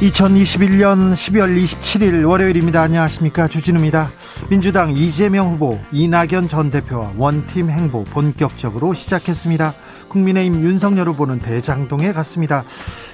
[0.00, 2.80] 2021년 12월 27일 월요일입니다.
[2.80, 3.48] 안녕하십니까.
[3.48, 4.10] 주진우입니다.
[4.48, 9.74] 민주당 이재명 후보, 이낙연 전 대표와 원팀 행보 본격적으로 시작했습니다.
[10.08, 12.64] 국민의힘 윤석열 후보는 대장동에 갔습니다.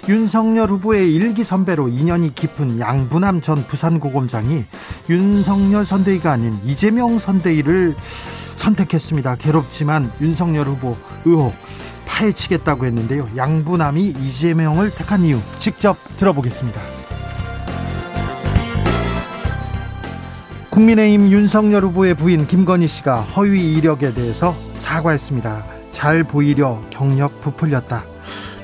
[0.08, 4.64] 윤석열 후보의 일기 선배로 인연이 깊은 양부남 전 부산고검장이
[5.10, 7.96] 윤석열 선대위가 아닌 이재명 선대위를
[8.54, 9.34] 선택했습니다.
[9.36, 11.52] 괴롭지만 윤석열 후보 의혹
[12.16, 13.28] 파헤치겠다고 했는데요.
[13.36, 16.80] 양부남이 이재명을 택한 이유 직접 들어보겠습니다.
[20.70, 25.64] 국민의힘 윤석열 후보의 부인 김건희 씨가 허위 이력에 대해서 사과했습니다.
[25.90, 28.04] 잘 보이려 경력 부풀렸다.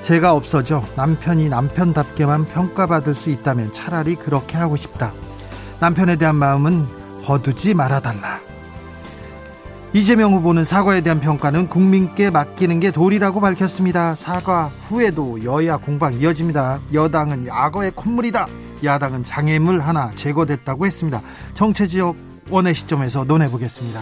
[0.02, 5.12] 제가 없어져 남편이 남편답게만 평가받을 수 있다면 차라리 그렇게 하고 싶다.
[5.80, 6.86] 남편에 대한 마음은
[7.24, 8.51] 거두지 말아달라.
[9.94, 14.14] 이재명 후보는 사과에 대한 평가는 국민께 맡기는 게 도리라고 밝혔습니다.
[14.14, 16.80] 사과 후에도 여야 공방 이어집니다.
[16.94, 18.46] 여당은 악어의 콧물이다.
[18.82, 21.20] 야당은 장애물 하나 제거됐다고 했습니다.
[21.54, 22.16] 정체지역
[22.48, 24.00] 원의 시점에서 논해보겠습니다.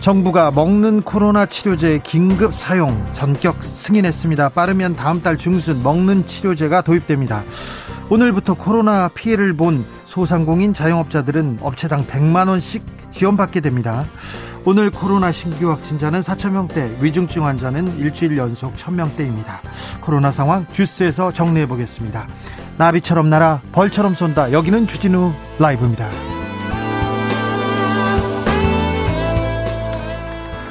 [0.00, 4.50] 정부가 먹는 코로나 치료제 긴급 사용 전격 승인했습니다.
[4.50, 7.42] 빠르면 다음 달 중순 먹는 치료제가 도입됩니다.
[8.10, 14.04] 오늘부터 코로나 피해를 본 소상공인 자영업자들은 업체당 100만 원씩 지원받게 됩니다.
[14.64, 19.58] 오늘 코로나 신규 확진자는 4천 명대, 위중증 환자는 일주일 연속 1000명대입니다.
[20.00, 22.26] 코로나 상황 주스에서 정리해 보겠습니다.
[22.78, 24.52] 나비처럼 날아 벌처럼 쏜다.
[24.52, 26.08] 여기는 주진우 라이브입니다.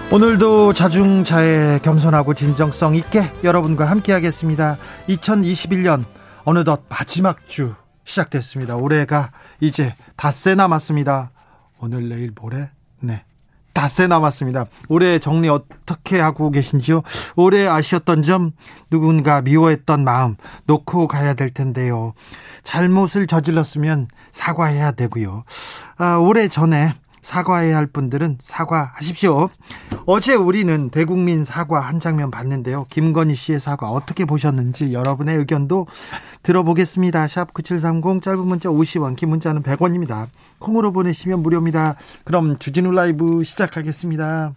[0.09, 4.77] 오늘도 자중자애 겸손하고 진정성 있게 여러분과 함께 하겠습니다.
[5.09, 6.03] 2021년
[6.49, 7.75] 어느덧 마지막 주
[8.05, 8.77] 시작됐습니다.
[8.77, 11.31] 올해가 이제 닷새 남았습니다.
[11.79, 12.69] 오늘, 내일, 모레?
[13.01, 13.25] 네.
[13.73, 14.67] 닷새 남았습니다.
[14.87, 17.01] 올해 정리 어떻게 하고 계신지요?
[17.35, 18.53] 올해 아쉬웠던 점,
[18.89, 20.37] 누군가 미워했던 마음
[20.67, 22.13] 놓고 가야 될 텐데요.
[22.63, 25.43] 잘못을 저질렀으면 사과해야 되고요.
[25.97, 26.93] 아, 올해 전에
[27.27, 29.49] 사과해야 할 분들은 사과하십시오.
[30.05, 32.85] 어제 우리는 대국민 사과 한 장면 봤는데요.
[32.89, 35.87] 김건희 씨의 사과 어떻게 보셨는지 여러분의 의견도
[36.43, 37.27] 들어보겠습니다.
[37.27, 40.27] 샵 9730 짧은 문자 50원, 긴 문자는 100원입니다.
[40.59, 41.97] 콩으로 보내시면 무료입니다.
[42.23, 44.53] 그럼 주진우 라이브 시작하겠습니다.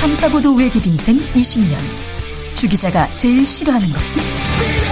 [0.00, 1.76] 탐사보도 외길 인생 20년.
[2.56, 4.91] 주 기자가 제일 싫어하는 것은?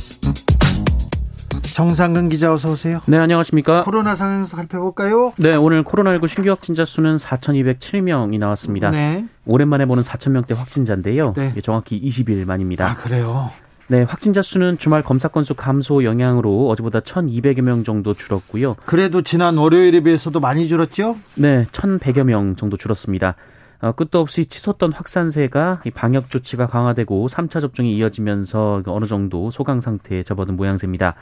[1.73, 2.99] 정상근 기자 어서 오세요.
[3.05, 3.83] 네, 안녕하십니까?
[3.83, 5.33] 코로나 상황 살펴볼까요?
[5.37, 8.91] 네, 오늘 코로나19 신규 확진자 수는 4,207명이 나왔습니다.
[8.91, 9.25] 네.
[9.45, 11.33] 오랜만에 보는 4,000명대 확진자인데요.
[11.35, 11.53] 네.
[11.61, 12.91] 정확히 20일 만입니다.
[12.91, 13.49] 아, 그래요?
[13.87, 18.75] 네, 확진자 수는 주말 검사 건수 감소 영향으로 어제보다 1,200여 명 정도 줄었고요.
[18.85, 21.17] 그래도 지난 월요일에 비해서도 많이 줄었죠?
[21.35, 23.35] 네, 1,100여 명 정도 줄었습니다.
[23.81, 30.23] 어, 끝도 없이 치솟던 확산세가 방역 조치가 강화되고 3차 접종이 이어지면서 어느 정도 소강 상태에
[30.23, 31.15] 접어든 모양새입니다.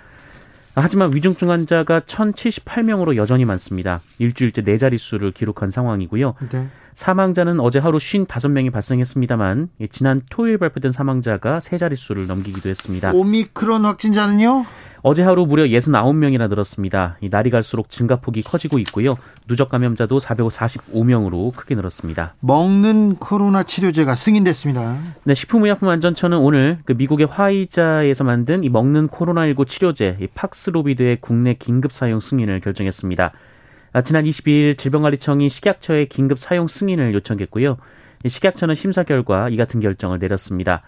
[0.75, 4.01] 하지만 위중증 환자가 1,078명으로 여전히 많습니다.
[4.17, 6.35] 일주일째 네 자릿수를 기록한 상황이고요.
[6.49, 6.67] 네.
[6.93, 13.11] 사망자는 어제 하루 55명이 발생했습니다만 지난 토요일 발표된 사망자가 세 자릿수를 넘기기도 했습니다.
[13.13, 14.65] 오미크론 확진자는요?
[15.01, 17.17] 어제 하루 무려 69명이나 늘었습니다.
[17.21, 19.17] 이 날이 갈수록 증가폭이 커지고 있고요.
[19.47, 22.35] 누적 감염자도 445명으로 크게 늘었습니다.
[22.41, 24.97] 먹는 코로나 치료제가 승인됐습니다.
[25.23, 31.91] 네, 식품의약품안전처는 오늘 그 미국의 화이자에서 만든 이 먹는 코로나19 치료제 이 팍스로비드의 국내 긴급
[31.91, 33.31] 사용 승인을 결정했습니다.
[33.91, 37.77] 아, 지난 22일 질병관리청이 식약처에 긴급 사용 승인을 요청했고요.
[38.27, 40.83] 식약처는 심사 결과 이 같은 결정을 내렸습니다.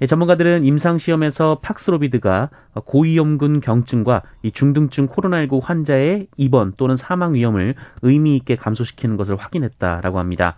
[0.00, 2.50] 예, 전문가들은 임상시험에서 팍스로비드가
[2.84, 10.18] 고위험군 경증과 이 중등증 코로나19 환자의 입원 또는 사망 위험을 의미 있게 감소시키는 것을 확인했다라고
[10.18, 10.56] 합니다.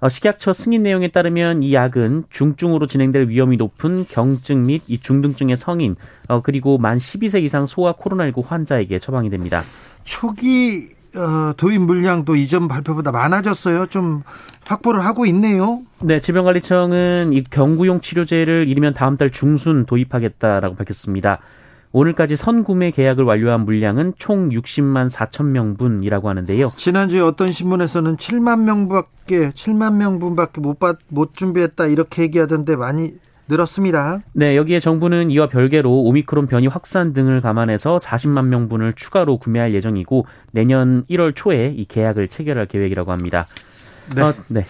[0.00, 5.56] 어, 식약처 승인 내용에 따르면 이 약은 중증으로 진행될 위험이 높은 경증 및 이 중등증의
[5.56, 5.96] 성인
[6.28, 9.64] 어, 그리고 만 12세 이상 소아 코로나19 환자에게 처방이 됩니다.
[10.04, 13.86] 초기 어, 도입 물량도 이전 발표보다 많아졌어요.
[13.86, 14.22] 좀
[14.66, 15.82] 확보를 하고 있네요.
[16.02, 21.38] 네, 질병관리청은 이 경구용 치료제를 이르면 다음 달 중순 도입하겠다라고 밝혔습니다.
[21.92, 26.72] 오늘까지 선구매 계약을 완료한 물량은 총 60만 4천 명분이라고 하는데요.
[26.76, 33.14] 지난주에 어떤 신문에서는 7만 명밖에 7만 명분밖에 못, 받, 못 준비했다 이렇게 얘기하던데 많이
[33.48, 34.20] 늘었습니다.
[34.32, 40.26] 네, 여기에 정부는 이와 별개로 오미크론 변이 확산 등을 감안해서 40만 명분을 추가로 구매할 예정이고
[40.52, 43.46] 내년 1월 초에 이 계약을 체결할 계획이라고 합니다.
[44.14, 44.22] 네.
[44.22, 44.66] 어, 네.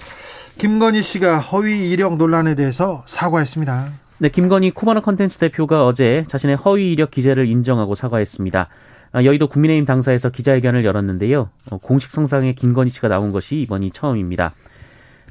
[0.58, 3.92] 김건희 씨가 허위 이력 논란에 대해서 사과했습니다.
[4.18, 8.68] 네, 김건희 코바나 컨텐츠 대표가 어제 자신의 허위 이력 기재를 인정하고 사과했습니다.
[9.12, 11.50] 아, 여의도 국민의힘 당사에서 기자회견을 열었는데요.
[11.70, 14.52] 어, 공식 성상에 김건희 씨가 나온 것이 이번이 처음입니다.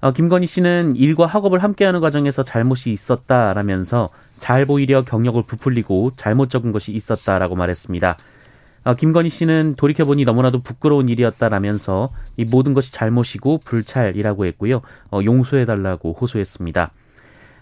[0.01, 6.71] 어, 김건희 씨는 일과 학업을 함께하는 과정에서 잘못이 있었다라면서 잘 보이려 경력을 부풀리고 잘못 적은
[6.71, 8.17] 것이 있었다라고 말했습니다.
[8.83, 14.81] 어, 김건희 씨는 돌이켜보니 너무나도 부끄러운 일이었다라면서 이 모든 것이 잘못이고 불찰이라고 했고요.
[15.11, 16.91] 용서해달라고 호소했습니다.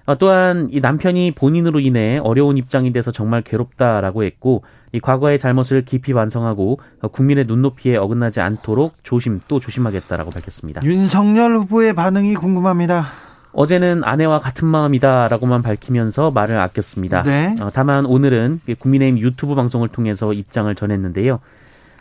[0.07, 4.63] 어, 또한 이 남편이 본인으로 인해 어려운 입장이 돼서 정말 괴롭다라고 했고
[4.95, 10.81] 이 과거의 잘못을 깊이 반성하고 어, 국민의 눈높이에 어긋나지 않도록 조심 또 조심하겠다라고 밝혔습니다.
[10.85, 13.07] 윤석열 후보의 반응이 궁금합니다.
[13.51, 17.23] 어제는 아내와 같은 마음이다라고만 밝히면서 말을 아꼈습니다.
[17.23, 17.55] 네.
[17.59, 21.39] 어, 다만 오늘은 국민의힘 유튜브 방송을 통해서 입장을 전했는데요.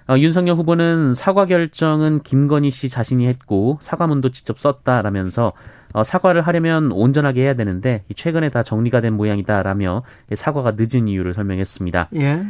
[0.06, 5.52] 어, 윤석열 후보는 사과 결정은 김건희 씨 자신이 했고 사과문도 직접 썼다라면서
[5.94, 10.02] 어, 사과를 하려면 온전하게 해야 되는데 최근에 다 정리가 된 모양이다라며
[10.32, 12.08] 사과가 늦은 이유를 설명했습니다.
[12.16, 12.44] 예.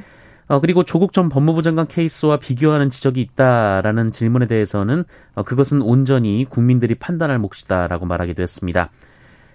[0.46, 5.05] 어, 그리고 조국 전 법무부 장관 케이스와 비교하는 지적이 있다라는 질문에 대해서는
[5.35, 8.91] 어, 그것은 온전히 국민들이 판단할 몫이다라고 말하기도 했습니다.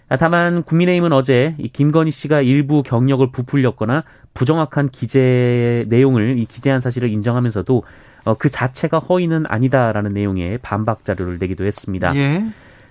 [0.09, 4.03] 아, 다만 국민의힘은 어제 이 김건희 씨가 일부 경력을 부풀렸거나
[4.33, 7.83] 부정확한 기재 내용을 이 기재한 사실을 인정하면서도
[8.25, 12.15] 어, 그 자체가 허위는 아니다라는 내용의 반박 자료를 내기도 했습니다.
[12.15, 12.43] 예.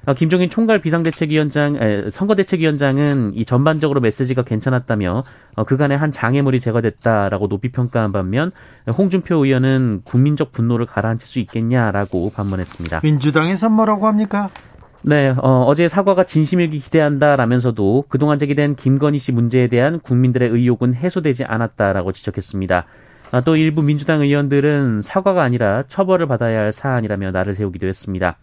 [0.07, 5.25] 어, 김종인 총괄 비상대책위원장, 에, 선거대책위원장은 이 전반적으로 메시지가 괜찮았다며
[5.55, 8.51] 어, 그간의 한 장애물이 제거됐다라고 높이 평가한 반면
[8.97, 13.01] 홍준표 의원은 국민적 분노를 가라앉힐 수 있겠냐라고 반문했습니다.
[13.03, 14.51] 민주당에서 뭐라고 합니까?
[15.03, 21.45] 네, 어, 어제 사과가 진심이기 기대한다라면서도 그동안 제기된 김건희 씨 문제에 대한 국민들의 의혹은 해소되지
[21.45, 22.85] 않았다라고 지적했습니다.
[23.31, 28.39] 아, 또 일부 민주당 의원들은 사과가 아니라 처벌을 받아야 할 사안이라며 나를 세우기도 했습니다.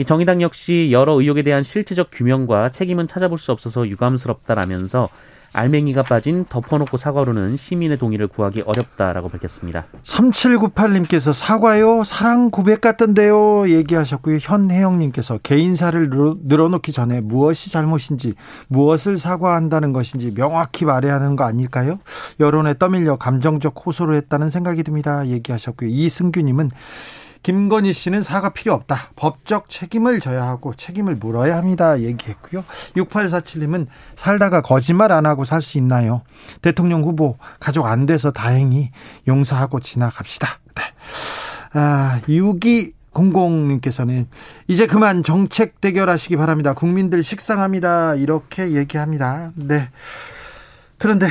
[0.00, 5.10] 이 정의당 역시 여러 의혹에 대한 실체적 규명과 책임은 찾아볼 수 없어서 유감스럽다라면서
[5.52, 9.84] 알맹이가 빠진 덮어놓고 사과로는 시민의 동의를 구하기 어렵다라고 밝혔습니다.
[10.04, 14.38] 3798님께서 사과요 사랑 고백 같던데요 얘기하셨고요.
[14.40, 16.08] 현혜영님께서 개인사를
[16.44, 18.32] 늘어놓기 전에 무엇이 잘못인지
[18.68, 21.98] 무엇을 사과한다는 것인지 명확히 말해야 하는 거 아닐까요?
[22.38, 25.26] 여론에 떠밀려 감정적 호소를 했다는 생각이 듭니다.
[25.26, 25.90] 얘기하셨고요.
[25.90, 26.70] 이승규님은
[27.42, 29.10] 김건희 씨는 사과 필요 없다.
[29.16, 32.00] 법적 책임을 져야 하고 책임을 물어야 합니다.
[32.00, 32.64] 얘기했고요.
[32.96, 36.22] 6847님은 살다가 거짓말 안 하고 살 수 있나요?
[36.62, 38.90] 대통령 후보 가족 안 돼서 다행히
[39.28, 40.58] 용서하고 지나갑시다.
[40.74, 40.82] 네.
[41.72, 44.28] 아, 6기 공공님께서는
[44.68, 46.74] 이제 그만 정책 대결하시기 바랍니다.
[46.74, 48.14] 국민들 식상합니다.
[48.16, 49.50] 이렇게 얘기합니다.
[49.54, 49.88] 네.
[50.98, 51.26] 그런데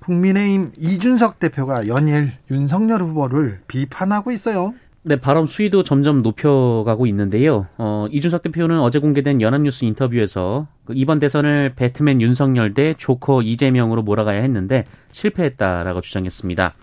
[0.00, 4.74] 국민의힘 이준석 대표가 연일 윤석열 후보를 비판하고 있어요.
[5.06, 7.66] 네, 발언 수위도 점점 높여가고 있는데요.
[7.76, 14.02] 어, 이준석 대표는 어제 공개된 연합뉴스 인터뷰에서 그 이번 대선을 배트맨 윤석열 대 조커 이재명으로
[14.02, 16.74] 몰아가야 했는데 실패했다라고 주장했습니다.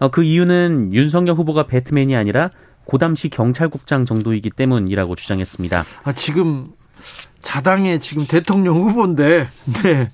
[0.00, 2.50] 어, 그 이유는 윤석열 후보가 배트맨이 아니라
[2.84, 5.84] 고담시 경찰국장 정도이기 때문이라고 주장했습니다.
[6.04, 6.68] 아, 지금
[7.40, 9.46] 자당의 지금 대통령 후보인데,
[9.82, 10.10] 네.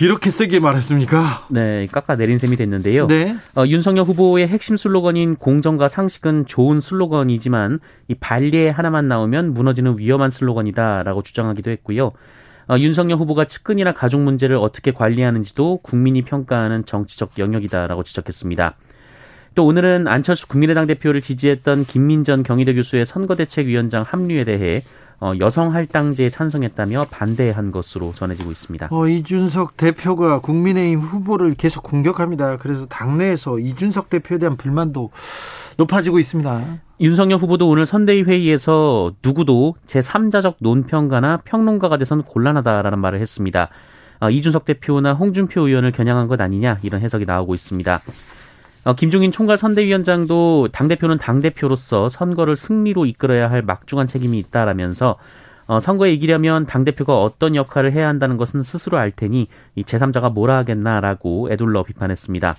[0.00, 1.48] 이렇게 세게 말했습니까?
[1.50, 3.08] 네, 깎아내린 셈이 됐는데요.
[3.08, 3.36] 네.
[3.56, 10.30] 어, 윤석열 후보의 핵심 슬로건인 공정과 상식은 좋은 슬로건이지만 이 반리에 하나만 나오면 무너지는 위험한
[10.30, 12.12] 슬로건이다라고 주장하기도 했고요.
[12.68, 18.76] 어, 윤석열 후보가 측근이나 가족 문제를 어떻게 관리하는지도 국민이 평가하는 정치적 영역이다라고 지적했습니다.
[19.54, 24.82] 또 오늘은 안철수 국민의당 대표를 지지했던 김민전 경희대 교수의 선거대책위원장 합류에 대해
[25.20, 28.88] 어, 여성 할당제에 찬성했다며 반대한 것으로 전해지고 있습니다.
[28.90, 32.58] 어, 이준석 대표가 국민의힘 후보를 계속 공격합니다.
[32.58, 35.10] 그래서 당내에서 이준석 대표에 대한 불만도
[35.76, 36.78] 높아지고 있습니다.
[37.00, 43.70] 윤석열 후보도 오늘 선대위 회의에서 누구도 제3자적 논평가나 평론가가 돼선 곤란하다라는 말을 했습니다.
[44.20, 48.00] 어, 이준석 대표나 홍준표 의원을 겨냥한 것 아니냐 이런 해석이 나오고 있습니다.
[48.84, 55.16] 어, 김종인 총괄 선대위원장도 당대표는 당대표로서 선거를 승리로 이끌어야 할 막중한 책임이 있다라면서
[55.66, 60.56] 어, 선거에 이기려면 당대표가 어떤 역할을 해야 한다는 것은 스스로 알 테니 이 제3자가 뭐라
[60.58, 62.56] 하겠나라고 애둘러 비판했습니다.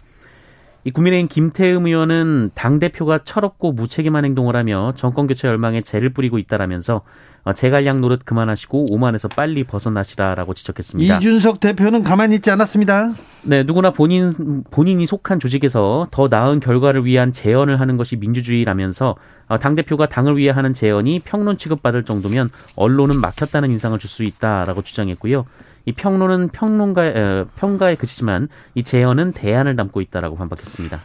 [0.86, 7.02] 이 국민의힘 김태흠 의원은 당대표가 철없고 무책임한 행동을 하며 정권교체 열망에 재를 뿌리고 있다라면서
[7.44, 11.18] 어, 제갈량 노릇 그만하시고 오만에서 빨리 벗어나시라라고 지적했습니다.
[11.18, 13.14] 이준석 대표는 가만히 있지 않았습니다.
[13.44, 19.16] 네, 누구나 본인 본인이 속한 조직에서 더 나은 결과를 위한 재언을 하는 것이 민주주의라면서
[19.48, 24.24] 어, 당 대표가 당을 위해 하는 재언이 평론 취급받을 정도면 언론은 막혔다는 인상을 줄 수
[24.24, 25.46] 있다라고 주장했고요.
[25.86, 31.00] 이 평론은 평론가 에, 평가에 그치지만 이 재언은 대안을 담고 있다라고 반박했습니다.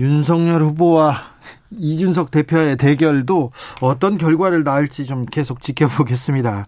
[0.00, 1.16] 윤석열 후보와
[1.78, 6.66] 이준석 대표의 대결도 어떤 결과를 낳을지 좀 계속 지켜보겠습니다.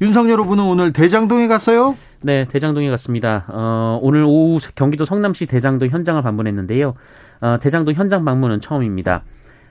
[0.00, 1.96] 윤석열 후보는 오늘 대장동에 갔어요?
[2.20, 3.44] 네, 대장동에 갔습니다.
[3.48, 6.94] 어, 오늘 오후 경기도 성남시 대장동 현장을 방문했는데요.
[7.40, 9.22] 어, 대장동 현장 방문은 처음입니다.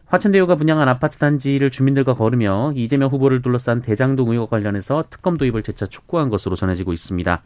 [0.06, 5.86] 화천대유가 분양한 아파트 단지를 주민들과 걸으며 이재명 후보를 둘러싼 대장동 의혹 관련해서 특검 도입을 재차
[5.86, 7.42] 촉구한 것으로 전해지고 있습니다.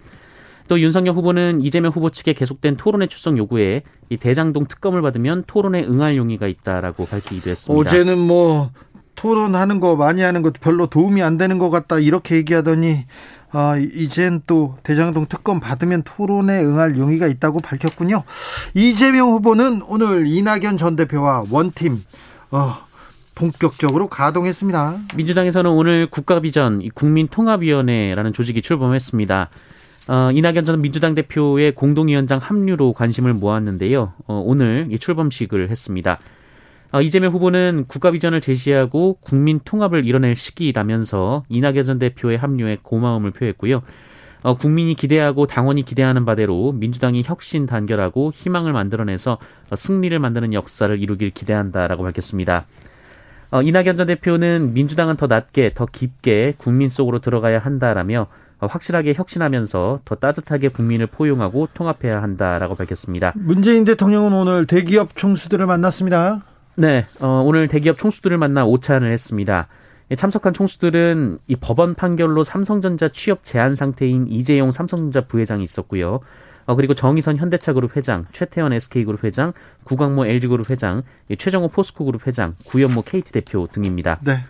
[0.67, 5.83] 또 윤석열 후보는 이재명 후보 측의 계속된 토론회 출석 요구에 이 대장동 특검을 받으면 토론에
[5.83, 7.89] 응할 용의가 있다라고 밝히기도 했습니다.
[7.89, 8.71] 어제는 뭐
[9.15, 13.05] 토론하는 거 많이 하는 것도 별로 도움이 안 되는 것 같다 이렇게 얘기하더니
[13.53, 18.23] 아, 이젠 또 대장동 특검 받으면 토론에 응할 용의가 있다고 밝혔군요.
[18.73, 22.01] 이재명 후보는 오늘 이낙연 전 대표와 원팀
[22.51, 22.77] 어,
[23.35, 24.99] 본격적으로 가동했습니다.
[25.15, 29.49] 민주당에서는 오늘 국가비전 국민통합위원회라는 조직이 출범했습니다.
[30.07, 34.13] 어, 이낙연 전 민주당 대표의 공동위원장 합류로 관심을 모았는데요.
[34.25, 36.19] 어, 오늘 이 출범식을 했습니다.
[36.91, 43.31] 어, 이재명 후보는 국가 비전을 제시하고 국민 통합을 이뤄낼 시기라면서 이낙연 전 대표의 합류에 고마움을
[43.31, 43.83] 표했고요.
[44.43, 49.37] 어, 국민이 기대하고 당원이 기대하는 바대로 민주당이 혁신 단결하고 희망을 만들어내서
[49.69, 52.65] 어, 승리를 만드는 역사를 이루길 기대한다라고 밝혔습니다.
[53.51, 58.27] 어, 이낙연 전 대표는 민주당은 더 낮게, 더 깊게 국민 속으로 들어가야 한다라며 어,
[58.67, 63.33] 확실하게 혁신하면서 더 따뜻하게 국민을 포용하고 통합해야 한다라고 밝혔습니다.
[63.35, 66.43] 문재인 대통령은 오늘 대기업 총수들을 만났습니다.
[66.75, 69.67] 네, 어, 오늘 대기업 총수들을 만나 오찬을 했습니다.
[70.15, 76.19] 참석한 총수들은 이 법원 판결로 삼성전자 취업 제한 상태인 이재용 삼성전자 부회장이 있었고요.
[76.65, 79.53] 어, 그리고 정의선 현대차그룹 회장, 최태원 SK그룹 회장,
[79.83, 81.03] 구광모 LG그룹 회장,
[81.37, 84.19] 최정호 포스코그룹 회장, 구현모 KT 대표 등입니다.
[84.21, 84.43] 네.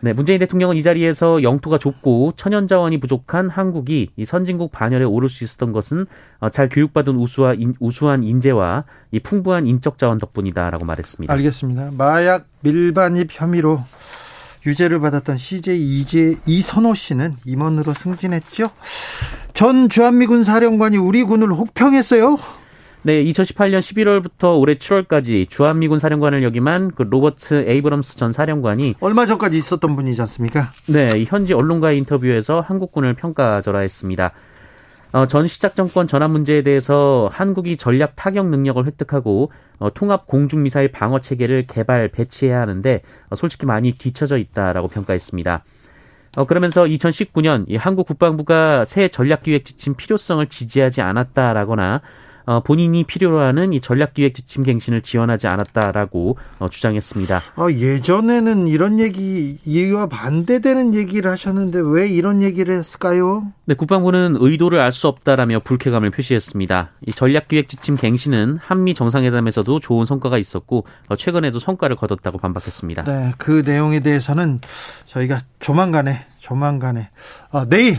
[0.00, 5.28] 네, 문재인 대통령은 이 자리에서 영토가 좁고 천연 자원이 부족한 한국이 이 선진국 반열에 오를
[5.28, 6.06] 수 있었던 것은
[6.40, 11.32] 어, 잘 교육받은 우수한, 인, 우수한 인재와 이 풍부한 인적 자원 덕분이다라고 말했습니다.
[11.32, 11.90] 알겠습니다.
[11.96, 13.80] 마약 밀반입 혐의로
[14.66, 18.70] 유죄를 받았던 CJ 이재 이선호 씨는 임원으로 승진했죠.
[19.54, 22.38] 전 주한미군 사령관이 우리 군을 혹평했어요.
[23.02, 29.56] 네, 2018년 11월부터 올해 7월까지 주한미군 사령관을 역임한 그 로버트 에이브럼스 전 사령관이 얼마 전까지
[29.56, 30.72] 있었던 분이지 않습니까?
[30.88, 34.32] 네, 현지 언론과의 인터뷰에서 한국군을 평가절하했습니다.
[35.12, 40.64] 어, 전 시작 정권 전환 문제에 대해서 한국이 전략 타격 능력을 획득하고 어, 통합 공중
[40.64, 43.00] 미사일 방어 체계를 개발 배치해야 하는데
[43.30, 45.64] 어, 솔직히 많이 뒤처져 있다라고 평가했습니다.
[46.36, 52.02] 어, 그러면서 2019년 이 한국 국방부가 새 전략 기획 지침 필요성을 지지하지 않았다라거나
[52.48, 57.40] 어, 본인이 필요로 하는 이 전략기획 지침 갱신을 지원하지 않았다라고 어, 주장했습니다.
[57.56, 63.52] 어, 예전에는 이런 얘기 이와 반대되는 얘기를 하셨는데 왜 이런 얘기를 했을까요?
[63.66, 66.90] 네, 국방부는 의도를 알 수 없다라며 불쾌감을 표시했습니다.
[67.06, 73.04] 이 전략기획 지침 갱신은 한미 정상회담에서도 좋은 성과가 있었고 어, 최근에도 성과를 거뒀다고 반박했습니다.
[73.04, 74.60] 네, 그 내용에 대해서는
[75.04, 77.10] 저희가 조만간에 조만간에
[77.52, 77.98] 어, 내일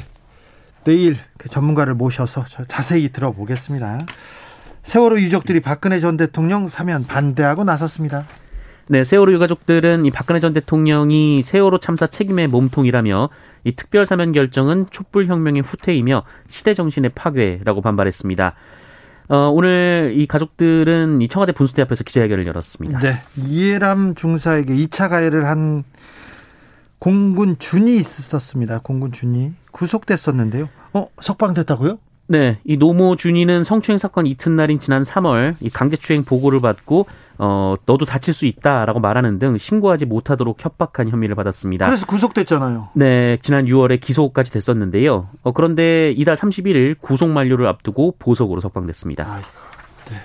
[0.84, 4.00] 내일 그 전문가를 모셔서 자세히 들어보겠습니다.
[4.84, 8.26] 세월호 유족들이 박근혜 전 대통령 사면 반대하고 나섰습니다.
[8.88, 13.30] 네, 세월호 유가족들은 이 박근혜 전 대통령이 세월호 참사 책임의 몸통이라며
[13.66, 18.56] 이 특별 사면 결정은 촛불 혁명의 후퇴이며 시대 정신의 파괴라고 반발했습니다.
[19.28, 23.00] 어, 오늘 이 가족들은 이 청와대 분수대 앞에서 기자회견을 열었습니다.
[23.00, 25.84] 네, 이해람 중사에게 2차 가해를 한
[27.00, 28.80] 공군 준이 있었습니다.
[28.84, 30.70] 공군 준이 구속됐었는데요.
[30.94, 31.98] 어, 석방됐다고요?
[32.32, 37.08] 네, 이 노모 준이는 성추행 사건 이튿날인 지난 3월 이 강제추행 보고를 받고
[37.40, 41.88] 어 너도 다칠 수 있다라고 말하는 등 신고하지 못하도록 협박한 혐의를 받았습니다.
[41.88, 42.90] 그래서 구속됐잖아요.
[42.94, 45.30] 네, 지난 6월에 기소까지 됐었는데요.
[45.42, 49.26] 어, 그런데 이달 31일 구속 만료를 앞두고 보석으로 석방됐습니다.
[49.28, 49.48] 아이고,
[50.12, 50.18] 네.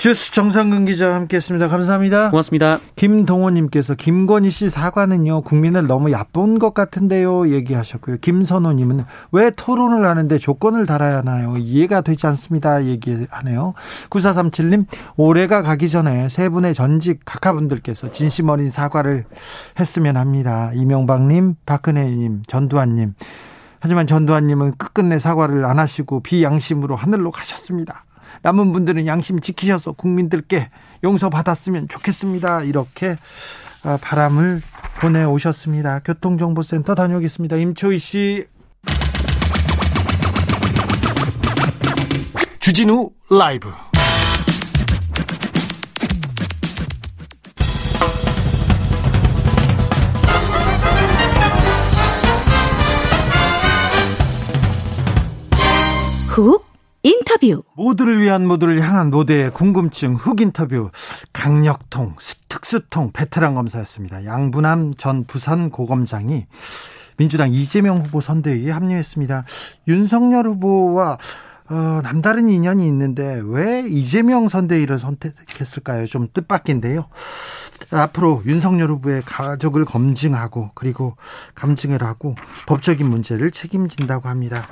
[0.00, 1.68] 주스 정상근 기자 함께했습니다.
[1.68, 2.30] 감사합니다.
[2.30, 2.80] 고맙습니다.
[2.96, 8.16] 김동호님께서 김건희 씨 사과는요 국민을 너무 얕본 것 같은데요 얘기하셨고요.
[8.22, 11.58] 김선호님은 왜 토론을 하는데 조건을 달아야 하나요?
[11.58, 12.86] 이해가 되지 않습니다.
[12.86, 13.74] 얘기하네요.
[14.08, 14.86] 9437님
[15.18, 19.26] 올해가 가기 전에 세 분의 전직 각하분들께서 진심 어린 사과를
[19.78, 20.70] 했으면 합니다.
[20.72, 23.12] 이명박님, 박근혜님, 전두환님.
[23.80, 28.06] 하지만 전두환님은 끝끝내 사과를 안 하시고 비양심으로 하늘로 가셨습니다.
[28.42, 30.70] 남은 분들은 양심 지키셔서 국민들께
[31.04, 32.62] 용서받았으면 좋겠습니다.
[32.62, 33.16] 이렇게
[33.82, 34.60] 아, 바람을
[35.00, 36.00] 보내오셨습니다.
[36.00, 37.56] 교통정보센터 다녀오겠습니다.
[37.56, 38.46] 임초희 씨.
[42.58, 43.72] 주진우 라이브.
[56.28, 56.69] 훅
[57.30, 57.62] 인터뷰.
[57.74, 60.90] 모두를 위한 모두를 향한 모두의 궁금증 훅 인터뷰
[61.32, 62.16] 강력통
[62.48, 64.24] 특수통 베테랑 검사였습니다.
[64.24, 66.46] 양분함 전 부산 고검장이
[67.16, 69.44] 민주당 이재명 후보 선대위에 합류했습니다.
[69.88, 71.18] 윤석열 후보와
[71.70, 76.06] 어, 남다른 인연이 있는데 왜 이재명 선대위를 선택했을까요?
[76.06, 77.06] 좀 뜻밖인데요.
[77.92, 81.16] 앞으로 윤석열 후보의 가족을 검증하고 그리고
[81.54, 82.34] 감증을 하고
[82.66, 84.66] 법적인 문제를 책임진다고 합니다.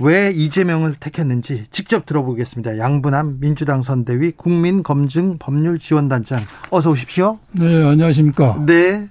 [0.00, 2.78] 왜 이재명을 택했는지 직접 들어보겠습니다.
[2.78, 6.40] 양분함 민주당 선대위 국민검증법률지원단장
[6.70, 7.38] 어서 오십시오.
[7.52, 8.64] 네, 안녕하십니까.
[8.64, 9.08] 네.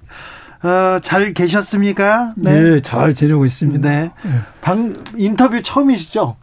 [0.63, 2.33] 어, 잘 계셨습니까?
[2.37, 2.61] 네.
[2.61, 3.87] 네, 잘 지내고 있습니다.
[3.87, 4.11] 네.
[4.23, 4.31] 네.
[4.61, 6.35] 방, 인터뷰 처음이시죠?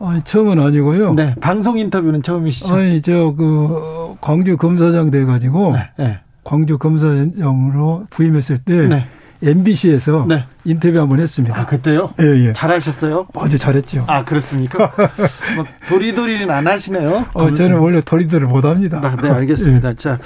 [0.00, 1.14] 아니, 처음은 아니고요.
[1.14, 1.34] 네.
[1.40, 2.74] 방송 인터뷰는 처음이시죠?
[2.74, 5.90] 아니, 저, 그, 광주 검사장 돼가지고, 네.
[5.98, 6.20] 네.
[6.44, 9.06] 광주 검사장으로 부임했을 때, 네.
[9.42, 10.44] MBC에서 네.
[10.64, 11.58] 인터뷰 한번 했습니다.
[11.58, 12.12] 아, 그때요?
[12.20, 12.52] 예, 예.
[12.52, 13.28] 잘하셨어요?
[13.34, 14.04] 아주 잘했죠.
[14.08, 14.92] 아, 그렇습니까?
[15.54, 17.26] 뭐 도리도리는 안 하시네요.
[17.34, 19.00] 어, 저는 원래 도리도리 못 합니다.
[19.02, 19.90] 아, 네, 알겠습니다.
[19.90, 19.94] 예.
[19.94, 20.18] 자,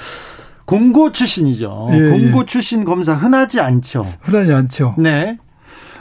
[0.65, 1.89] 공고 출신이죠.
[1.91, 2.09] 예, 예.
[2.09, 2.45] 공고 예.
[2.45, 4.03] 출신 검사 흔하지 않죠.
[4.21, 4.95] 흔하지 않죠.
[4.97, 5.37] 네.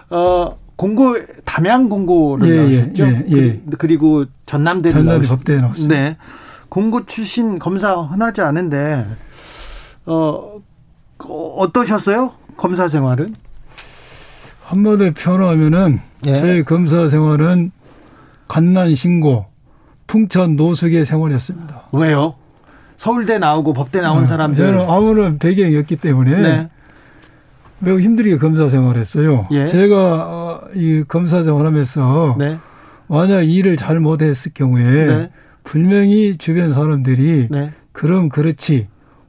[0.08, 3.04] 어, 공고 담양 공고를 예, 예 나오셨죠.
[3.04, 3.60] 예, 예.
[3.78, 5.94] 그리고 전남대를 전남대 법대에 나왔습니다.
[5.94, 6.16] 네.
[6.68, 9.06] 공고 출신 검사 흔하지 않은데
[10.06, 10.60] 어
[11.18, 12.32] 어떠셨어요?
[12.62, 13.34] 검사 생활은?
[14.62, 16.36] 한마디로 표현하면은 예.
[16.36, 17.72] 저희 검사 생활은
[18.46, 19.46] 간난 신고,
[20.06, 21.88] 풍천 노숙의 생활이었습니다.
[21.92, 22.36] 왜요?
[22.98, 24.26] 서울대 나오고 법대 나온 네.
[24.26, 26.70] 사람들 저는 아무런 배경이 없기 때문에 네.
[27.80, 29.48] 매우 힘들게 검사 생활했어요.
[29.50, 29.66] 예.
[29.66, 32.58] 제가 어, 이 검사 생활하면서 네.
[33.08, 35.30] 만약 일을 잘 못했을 경우에 네.
[35.64, 37.72] 분명히 주변 사람들이 네.
[37.90, 38.86] 그럼 그렇지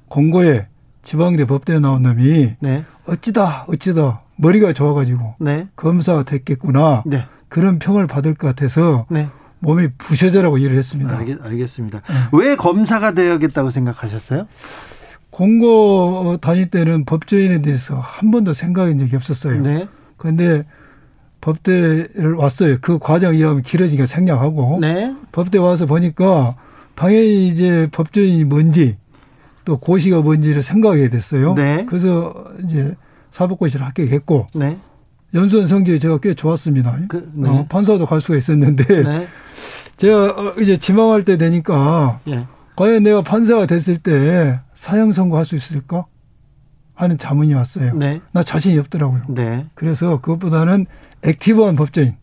[0.08, 0.67] 공고에
[1.04, 2.86] 지방대 법대에 나온 놈이 네.
[3.06, 5.68] 어찌다 어찌다 머리가 좋아가지고 네.
[5.76, 7.26] 검사가 됐겠구나 네.
[7.50, 9.30] 그런 평을 받을 것 같아서 네.
[9.60, 11.18] 몸이 부셔져라고 일을 했습니다.
[11.18, 12.16] 알겠, 습니다 네.
[12.34, 14.48] 왜 검사가 되야겠다고 생각하셨어요?
[15.30, 19.62] 공고 다닐 때는 법조인에 대해서 한 번도 생각한 적이 없었어요.
[19.62, 19.88] 네.
[20.18, 20.63] 그런데
[21.42, 22.78] 법대를 왔어요.
[22.82, 25.13] 그 과정 이해하면 길어지니까 생략하고 네.
[25.32, 26.56] 법대 와서 보니까
[26.96, 28.98] 당연히 이제 법조인이 뭔지
[29.65, 31.54] 또 고시가 뭔지를 생각하게 됐어요.
[31.54, 31.86] 네.
[31.86, 32.34] 그래서
[32.65, 32.95] 이제
[33.32, 34.78] 사법고시를 합격했고 네.
[35.34, 36.97] 연수원 성적이 제가 꽤 좋았습니다.
[37.08, 37.49] 그, 네.
[37.49, 39.28] 어, 판사도 갈 수가 있었는데 네.
[39.97, 42.45] 제가 어, 이제 지망할 때 되니까 예.
[42.76, 46.06] 과연 내가 판사가 됐을 때 사형 선고할 수 있을까
[46.95, 47.93] 하는 자문이 왔어요.
[47.95, 48.21] 네.
[48.32, 49.23] 나 자신이 없더라고요.
[49.30, 49.65] 네.
[49.73, 50.86] 그래서 그것보다는
[51.23, 52.15] active한 법조인,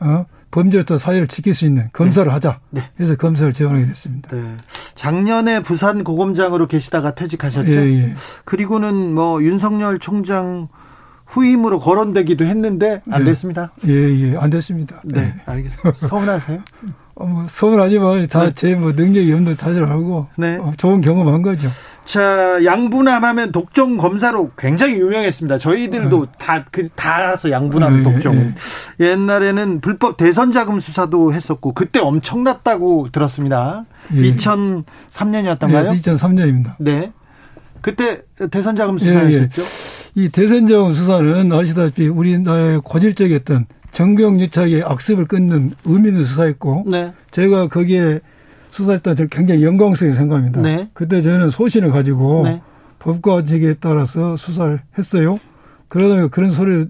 [0.00, 2.32] 어, 범죄로서 사회를 지킬 수 있는 검사를 네.
[2.32, 2.60] 하자.
[2.70, 2.90] 네.
[2.96, 4.36] 그래서 검사를 지원하게 됐습니다.
[4.36, 4.56] 네.
[4.94, 7.70] 작년에 부산 고검장으로 계시다가 퇴직하셨죠.
[7.70, 8.14] 예, 예.
[8.44, 10.68] 그리고는 뭐 윤석열 총장
[11.26, 13.30] 후임으로 거론되기도 했는데 안 네.
[13.30, 13.72] 됐습니다.
[13.88, 15.00] 예, 예, 안 됐습니다.
[15.04, 15.34] 네, 네.
[15.46, 16.06] 알겠습니다.
[16.06, 16.60] 서운하세요?
[17.22, 19.02] 어, 뭐 서운하지만 다 제뭐 네.
[19.04, 20.56] 능력이 없는 다들 알고 네.
[20.56, 21.68] 어, 좋은 경험한 거죠.
[22.04, 25.58] 자, 양분함하면 독종 검사로 굉장히 유명했습니다.
[25.58, 28.36] 저희들도 다그다 그, 다 알아서 양분함 네, 독종.
[28.36, 28.54] 네.
[28.98, 33.84] 옛날에는 불법 대선 자금 수사도 했었고 그때 엄청났다고 들었습니다.
[34.16, 34.34] 예.
[34.34, 35.92] 2003년이었던가요?
[35.92, 36.74] 네, 2003년입니다.
[36.80, 37.12] 네.
[37.80, 39.62] 그때 대선 자금 수사했었죠.
[39.62, 40.24] 예, 예.
[40.24, 47.12] 이 대선 자금 수사는 아시다시피 우리나라의 고질적이었던 정경유착의 악습을 끊는 의미 있는 수사였고 네.
[47.30, 48.20] 제가 거기에
[48.70, 50.60] 수사했던 저 굉장히 영광스럽게 생각합니다.
[50.62, 50.88] 네.
[50.94, 52.62] 그때 저는 소신을 가지고 네.
[52.98, 55.38] 법과 제기에 따라서 수사를 했어요.
[55.88, 56.88] 그러다 그런 소리를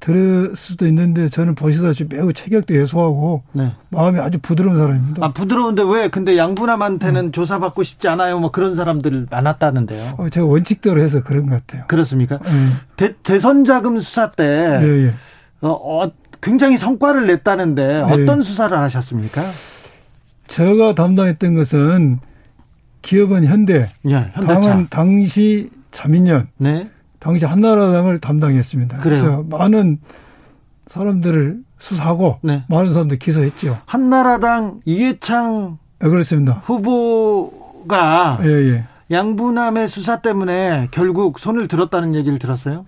[0.00, 3.70] 들을 수도 있는데 저는 보시다시피 매우 체격도 예소하고 네.
[3.90, 5.24] 마음이 아주 부드러운 사람입니다.
[5.24, 6.08] 아 부드러운데 왜?
[6.08, 7.32] 근데 양분함한테는 음.
[7.32, 8.40] 조사받고 싶지 않아요.
[8.40, 10.14] 뭐 그런 사람들 많았다는데요.
[10.18, 11.84] 어, 제가 원칙대로 해서 그런 것 같아요.
[11.86, 12.40] 그렇습니까?
[12.46, 12.78] 음.
[12.96, 15.14] 대, 선 자금 수사 때 예, 예.
[15.60, 16.10] 어, 어,
[16.42, 18.42] 굉장히 성과를 냈다는데 어떤 예.
[18.42, 19.42] 수사를 하셨습니까?
[20.48, 22.18] 제가 담당했던 것은
[23.00, 24.30] 기업은 현대, 예.
[24.32, 26.90] 당은 당시 자민련, 네.
[27.20, 28.98] 당시 한나라당을 담당했습니다.
[28.98, 29.22] 그래요.
[29.22, 29.98] 그래서 많은
[30.88, 32.64] 사람들을 수사하고 네.
[32.68, 33.78] 많은 사람들 기소했죠.
[33.86, 36.60] 한나라당 이해창 네, 그렇습니다.
[36.64, 38.84] 후보가 예, 예.
[39.10, 42.84] 양부남의 수사 때문에 결국 손을 들었다는 얘기를 들었어요?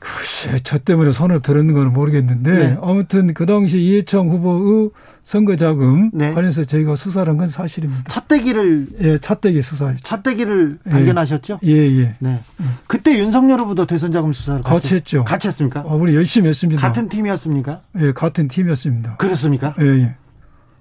[0.00, 2.78] 글쎄, 저 때문에 손을 들었는 건 모르겠는데 네.
[2.82, 4.90] 아무튼 그 당시 이해창 후보의
[5.24, 6.32] 선거 자금 네.
[6.32, 8.04] 관련해서 저희가 수사를 한 건 사실입니다.
[8.08, 10.90] 차떼기를 예, 차떼기 수사에 차떼기를 예.
[10.90, 11.60] 발견하셨죠?
[11.64, 12.14] 예, 예.
[12.18, 12.40] 네.
[12.86, 15.22] 그때 윤석열 후보도 대선 자금 수사를 같이 했죠.
[15.24, 15.80] 같이 했습니까?
[15.80, 16.80] 아, 우리 열심히 했습니다.
[16.80, 17.80] 같은 팀이었습니까?
[18.00, 19.16] 예, 같은 팀이었습니다.
[19.18, 19.74] 그렇습니까?
[19.80, 20.14] 예, 예.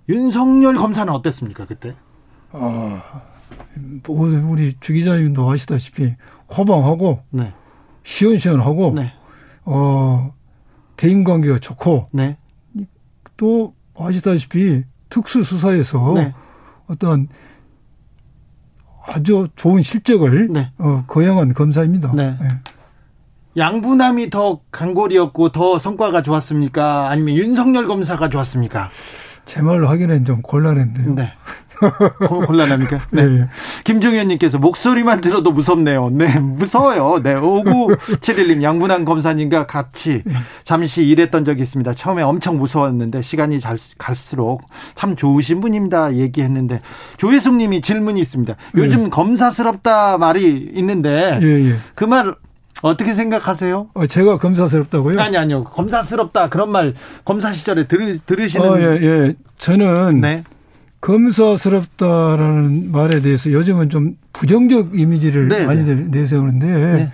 [0.08, 1.93] 윤석열 검사는 어땠습니까, 그때?
[2.53, 3.01] 아,
[4.08, 6.15] 뭐 우리 주 기자님도 아시다시피
[6.58, 7.53] 호방하고 네.
[8.10, 9.13] 시원시원하고 네.
[9.65, 10.34] 어
[10.98, 12.38] 대인 관계가 좋고 네.
[13.38, 16.34] 또 아시다시피 특수 수사에서 네.
[16.88, 17.28] 어떤
[19.06, 20.72] 아주 좋은 실적을 네.
[20.80, 22.12] 어, 거행한 검사입니다.
[22.13, 22.36] 네.
[22.41, 22.48] 네.
[23.58, 27.10] 양부남이 더 강골이었고 더 성과가 좋았습니까?
[27.10, 28.89] 아니면 윤석열 검사가 좋았습니까?
[29.45, 31.15] 제 말로 하기는 좀 곤란한데요.
[32.20, 32.28] 네.
[32.28, 33.02] 곤란합니까?
[33.12, 33.26] 네.
[33.26, 33.48] 네.
[33.84, 36.10] 김종현님께서 목소리만 들어도 무섭네요.
[36.12, 37.22] 네, 무서워요.
[37.24, 40.24] 네, 5971님, 양분한 검사님과 같이
[40.63, 41.94] 잠시 일했던 적이 있습니다.
[41.94, 44.62] 처음에 엄청 무서웠는데 시간이 잘, 갈수록
[44.96, 46.13] 참 좋으신 분입니다.
[46.15, 46.82] 얘기했는데
[47.18, 48.56] 조혜숙 님이 질문이 있습니다.
[48.76, 49.10] 요즘 네.
[49.10, 51.76] 검사스럽다 말이 있는데 예, 예.
[51.96, 52.36] 그말
[52.82, 53.89] 어떻게 생각하세요?
[53.94, 55.20] 어, 제가 검사스럽다고요?
[55.20, 55.63] 아니 아니요.
[55.65, 56.94] 검사스럽다 그런 말
[57.26, 59.36] 검사 시절에 들, 들으시는 어, 예, 예.
[59.58, 60.44] 저는 네.
[61.02, 65.96] 검사스럽다라는 말에 대해서 요즘은 좀 부정적 이미지를 네, 많이 네.
[65.96, 67.12] 내세우는데 네.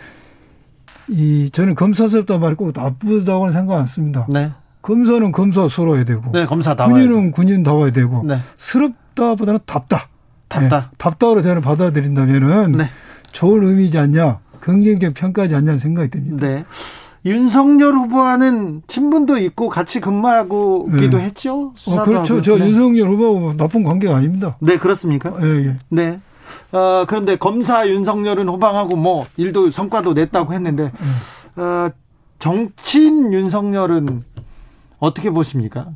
[1.08, 4.26] 이 저는 검사스럽다 말이 꼭 나쁘다고는 생각 안 씁니다.
[4.30, 4.52] 네.
[4.82, 8.40] 검사는 검사스러워야 되고 네, 검사다 군인은 군인다워야 되고 네.
[8.58, 10.10] 스럽다보다는 답다.
[10.48, 10.80] 답다.
[10.80, 12.90] 네, 답다로 저는 받아들인다면은 네.
[13.32, 16.64] 좋은 의미지 않냐, 긍정적 평가지 않냐는 생각이 듭니다.
[17.26, 17.32] 네.
[17.32, 21.24] 윤석열 후보와는 친분도 있고 같이 근무하고기도 네.
[21.26, 21.74] 했죠.
[21.88, 22.42] 어, 그렇죠.
[22.42, 22.68] 저 네.
[22.68, 24.58] 윤석열 후보하고 나쁜 관계가 아닙니다.
[24.60, 25.34] 네, 그렇습니까?
[25.42, 25.76] 예, 예.
[25.90, 26.20] 네.
[26.72, 30.92] 어, 그런데 검사 윤석열은 호방하고 뭐 일도 성과도 냈다고 했는데
[31.56, 31.62] 네.
[31.62, 31.90] 어,
[32.38, 34.24] 정치인 윤석열은
[35.00, 35.88] 어떻게 보십니까?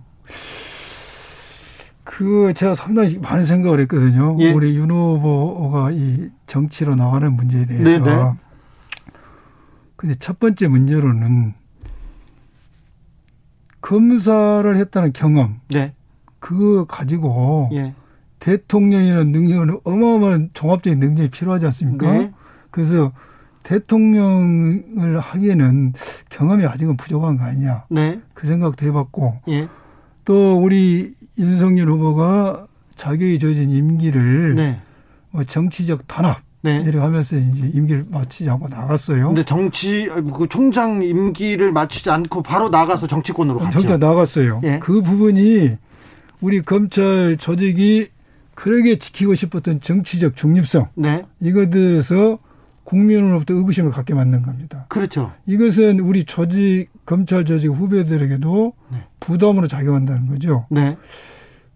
[2.04, 4.36] 그 제가 상당히 많은 생각을 했거든요.
[4.40, 4.52] 예.
[4.52, 8.04] 우리 윤 후보가 이 정치로 나가는 문제에 대해서.
[8.04, 8.34] 네네.
[10.00, 10.08] 네.
[10.08, 11.54] 근데 첫 번째 문제로는
[13.82, 15.60] 검사를 했다는 경험.
[15.70, 15.94] 네.
[16.40, 17.94] 그거 가지고 예.
[18.40, 22.14] 대통령이라는 능력은 어마어마한 종합적인 능력이 필요하지 않습니까?
[22.14, 22.32] 네.
[22.72, 23.12] 그래서
[23.64, 25.94] 대통령을 하기에는
[26.30, 27.84] 경험이 아직은 부족한 거 아니냐.
[27.90, 28.22] 네.
[28.34, 29.42] 그 생각도 해봤고.
[29.50, 29.68] 예.
[30.24, 34.82] 또 우리 윤석열 후보가 자격이 저진 임기를 네.
[35.32, 36.84] 뭐 정치적 탄압 네.
[36.92, 39.28] 하면서 이제 임기를 마치지 않고 나갔어요.
[39.28, 43.80] 근데 정치 그 총장 임기를 마치지 않고 바로 나가서 정치권으로 갔죠.
[43.80, 44.62] 정치 나갔어요.
[44.64, 44.80] 예.
[44.80, 45.78] 그 부분이
[46.42, 48.10] 우리 검찰 조직이
[48.56, 51.24] 그러게 지키고 싶었던 정치적 중립성 네.
[51.40, 52.40] 이것에서
[52.84, 54.86] 국민으로부터 의구심을 갖게 만든 겁니다.
[54.90, 55.32] 그렇죠.
[55.46, 59.04] 이것은 우리 조직 검찰 조직 후배들에게도 네.
[59.20, 60.66] 부담으로 작용한다는 거죠.
[60.70, 60.98] 네.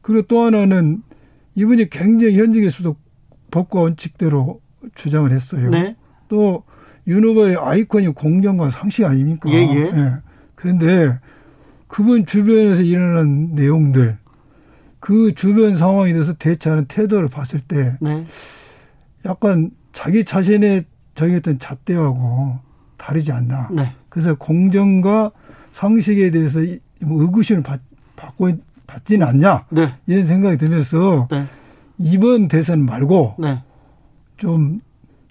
[0.02, 1.04] 그리고 또 하나는
[1.56, 2.96] 이분이 굉장히 현직에서도
[3.52, 4.60] 법과 원칙대로
[4.96, 5.70] 주장을 했어요.
[5.70, 5.96] 네.
[6.28, 6.64] 또
[7.08, 9.50] 윤 후보의 아이콘이 공정과 상식 아닙니까?
[9.50, 9.92] 예, 예.
[9.94, 10.14] 예.
[10.56, 11.20] 그런데
[11.88, 14.18] 그분 주변에서 일어난 내용들,
[15.00, 18.26] 그 주변 상황에 대해서 대처하는 태도를 봤을 때 네.
[19.26, 22.58] 약간 자기 자신의 정했던 잣대하고
[22.98, 23.68] 다르지 않나.
[23.72, 23.92] 네.
[24.10, 25.32] 그래서 공정과
[25.72, 26.62] 상식에 대해서
[27.02, 27.82] 뭐 의구심을 받,
[28.16, 28.52] 받고
[28.88, 29.66] 받지는 않냐.
[29.70, 29.94] 네.
[30.08, 31.46] 이런 생각이 들면서 네.
[31.98, 33.62] 이번 대선 말고 네.
[34.44, 34.82] 좀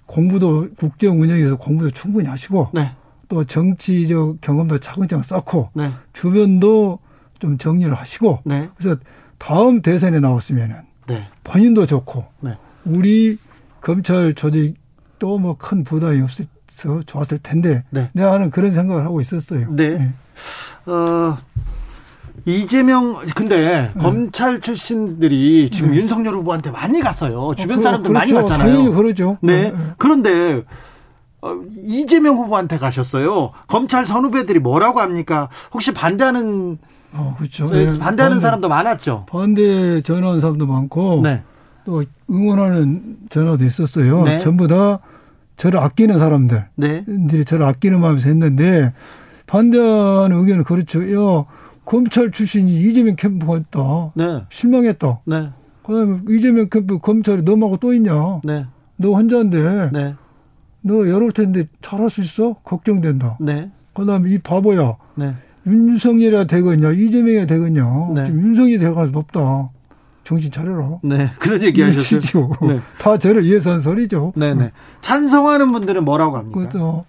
[0.07, 2.92] 공부도 국정 운영에서 공부도 충분히 하시고 네.
[3.29, 5.90] 또 정치적 경험도 차근차근 쌓고 네.
[6.14, 6.98] 주변도
[7.38, 8.70] 좀 정리를 하시고 네.
[8.75, 8.98] 그래서
[9.37, 10.77] 다음 대선에 나왔으면은
[11.09, 11.29] 네.
[11.44, 12.57] 본인도 좋고 네.
[12.87, 13.37] 우리
[13.83, 18.09] 검찰 조직도 뭐큰 부담이 없어서 좋았을 텐데 네.
[18.14, 19.70] 내가 하는 그런 생각을 하고 있었어요.
[19.77, 20.11] 네.
[20.87, 21.37] 어,
[22.45, 24.01] 이재명 근데 네.
[24.01, 25.99] 검찰 출신들이 지금 네.
[25.99, 27.53] 윤석열 후보한테 많이 갔어요.
[27.57, 28.12] 주변 어, 사람들 그렇죠.
[28.12, 28.73] 많이 갔잖아요.
[28.73, 29.38] 당연히 그러죠.
[29.40, 29.71] 네.
[29.71, 29.75] 네.
[29.99, 30.62] 그런데
[31.40, 33.51] 어, 이재명 후보한테 가셨어요.
[33.66, 35.49] 검찰 선후배들이 뭐라고 합니까?
[35.73, 36.79] 혹시 반대하는
[37.12, 37.68] 어, 그렇죠.
[37.68, 39.27] 네, 반대하는 반대, 사람도 많았죠.
[39.29, 41.42] 반대 전화하는 사람도 많고 네.
[41.85, 44.23] 또 응원하는 전화도 있었어요.
[44.23, 44.38] 네.
[44.38, 45.01] 전부 다
[45.57, 47.05] 저를 아끼는 사람들, 네.
[47.29, 48.92] 들이 저를 아끼는 마음에서 했는데
[49.47, 51.12] 반대하는 의견은 그렇죠.
[51.12, 51.47] 요
[51.92, 54.12] 검찰 출신이 이재명 캠프 갔다.
[54.14, 54.44] 네.
[54.48, 55.20] 실망했다.
[55.26, 55.50] 네.
[55.85, 58.40] 그다음에 이재명 캠프 검찰이 너 말고 또 있냐?
[58.44, 58.64] 네.
[58.96, 59.90] 너 혼자인데.
[59.92, 60.14] 네.
[60.81, 62.55] 너 열올 텐데 잘할 수 있어?
[62.64, 63.37] 걱정된다.
[63.40, 63.70] 네.
[63.92, 64.96] 그다음에 이 바보야.
[65.16, 65.35] 네.
[65.66, 66.92] 윤석열이야 되겠냐?
[66.92, 68.09] 이재명이야 되겠냐?
[68.14, 68.26] 네.
[68.31, 69.68] 윤석열이 되갈 수 없다.
[70.24, 70.98] 정신 차려라.
[71.02, 72.52] 네, 그런 얘기 하셨죠.
[72.68, 72.81] 네.
[72.98, 74.33] 다 저를 위해서 한 소리죠.
[74.35, 74.55] 네네.
[74.55, 74.70] 네.
[75.02, 76.59] 찬성하는 분들은 뭐라고 합니까?
[76.59, 77.05] 그래서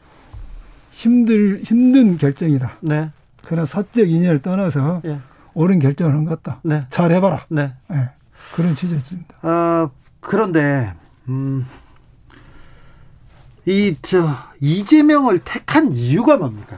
[0.92, 2.72] 힘들, 힘든 결정이다.
[2.82, 3.12] 네.
[3.46, 5.20] 그러나 사적 인연을 떠나서 예.
[5.54, 6.60] 옳은 결정을 한 것 같다.
[6.64, 6.86] 네.
[6.90, 7.46] 잘 해봐라.
[7.50, 7.74] 네.
[7.90, 8.10] 네.
[8.56, 9.36] 그런 취지였습니다.
[9.48, 10.94] 어, 그런데,
[11.30, 11.66] 음,
[13.66, 14.30] 이, 저,
[14.60, 16.78] 이재명을 택한 이유가 뭡니까?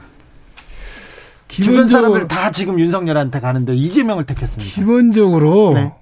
[1.48, 4.74] 주변 사람들 다 지금 윤석열한테 가는데 이재명을 택했습니다.
[4.74, 5.92] 기본적으로 네.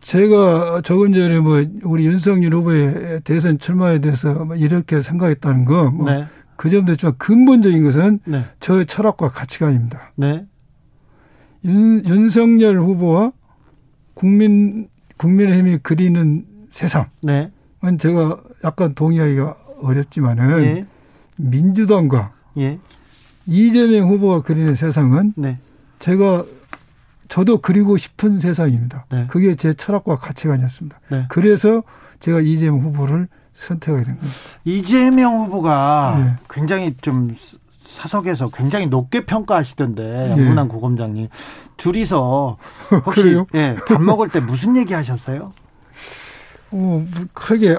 [0.00, 6.10] 제가 조금 전에 뭐 우리 윤석열 후보의 대선 출마에 대해서 뭐 이렇게 생각했다는 거, 뭐
[6.10, 6.26] 네.
[6.56, 8.44] 그 점도 있지만 근본적인 것은 네.
[8.60, 10.12] 저의 철학과 가치관입니다.
[10.16, 10.46] 네.
[11.64, 13.32] 윤, 윤석열 후보와
[14.14, 17.50] 국민 국민의힘이 그리는 세상은 네.
[17.98, 20.86] 제가 약간 동의하기가 어렵지만은 예.
[21.36, 22.78] 민주당과 예.
[23.46, 25.58] 이재명 후보가 그리는 세상은 네.
[25.98, 26.44] 제가
[27.28, 29.06] 저도 그리고 싶은 세상입니다.
[29.10, 29.26] 네.
[29.28, 31.00] 그게 제 철학과 가치관이었습니다.
[31.10, 31.26] 네.
[31.28, 31.82] 그래서
[32.20, 34.36] 제가 이재명 후보를 선택하게 된 겁니다.
[34.64, 36.32] 이재명 후보가 네.
[36.48, 37.34] 굉장히 좀
[37.84, 40.68] 사석에서 굉장히 높게 평가하시던데 양문환 예.
[40.68, 41.28] 고검장님
[41.76, 42.58] 둘이서
[43.06, 45.52] 혹시 예, 밥 먹을 때 무슨 얘기 하셨어요?
[46.70, 47.76] 어, 뭐 그러게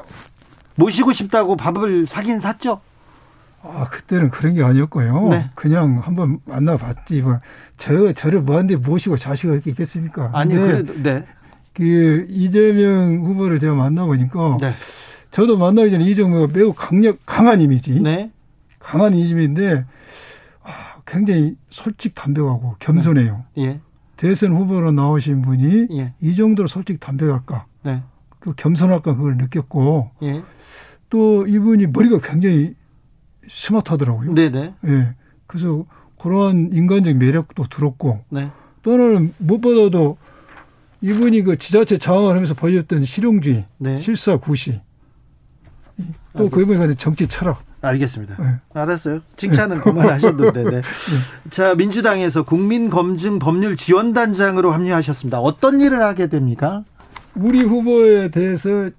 [0.76, 2.82] 모시고 싶다고 밥을 사긴 샀죠?
[3.64, 5.30] 아, 그때는 그런 게 아니었고요.
[5.30, 5.50] 네.
[5.56, 7.22] 그냥 한번 만나봤지.
[7.22, 7.40] 뭐,
[7.76, 10.30] 저, 저를 뭐한테 모시고 자식을 있겠습니까?
[10.34, 11.26] 아니, 그래도, 네.
[11.74, 14.58] 그, 이재명 후보를 제가 만나보니까.
[14.62, 14.74] 네.
[15.32, 18.00] 저도 만나기 전에 이정표가 매우 강력, 강한 이미지.
[18.00, 18.32] 네.
[18.80, 19.86] 강한 이미지인데,
[20.64, 23.46] 아, 굉장히 솔직 담백하고 겸손해요.
[23.56, 23.64] 네.
[23.64, 23.80] 예.
[24.18, 26.14] 대선 후보로 나오신 분이 예.
[26.22, 27.66] 이 정도로 솔직 담백할까?
[27.84, 28.02] 네.
[28.40, 30.44] 그 겸손할까 그걸 느꼈고 예.
[31.10, 32.76] 또 이분이 머리가 굉장히
[33.48, 34.34] 스마트하더라고요.
[34.34, 34.74] 네네.
[34.88, 35.16] 예.
[35.46, 35.86] 그래서
[36.20, 38.50] 그런 인간적 매력도 들었고 네.
[38.82, 40.18] 또 하나는 무엇보다도
[41.02, 44.00] 이분이 그 지자체 장악을 하면서 보여줬던 실용주의, 네.
[44.00, 44.82] 실사 구시
[46.38, 47.64] 또 그분이 가진 정치 철학.
[47.82, 48.36] 알겠습니다.
[48.42, 48.56] 네.
[48.74, 49.22] 알았어요.
[49.38, 50.64] 칭찬은 그만하셨는데.
[50.64, 50.70] 네.
[50.72, 50.82] 네.
[51.50, 55.40] 자, 민주당에서 국민검증 법률 지원단장으로 합류하셨습니다.
[55.40, 56.84] 어떤 일을 하게 됩니까?
[57.36, 58.90] 우리 후보에 대해서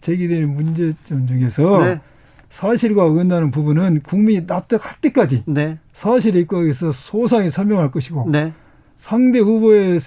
[0.00, 2.00] 제기되는 문제점 중에서 네.
[2.48, 5.78] 사실과 어긋나는 부분은 국민이 납득할 때까지 네.
[5.92, 8.52] 사실에 입각해서 소상히 설명할 것이고 네.
[8.96, 9.98] 상대 후보에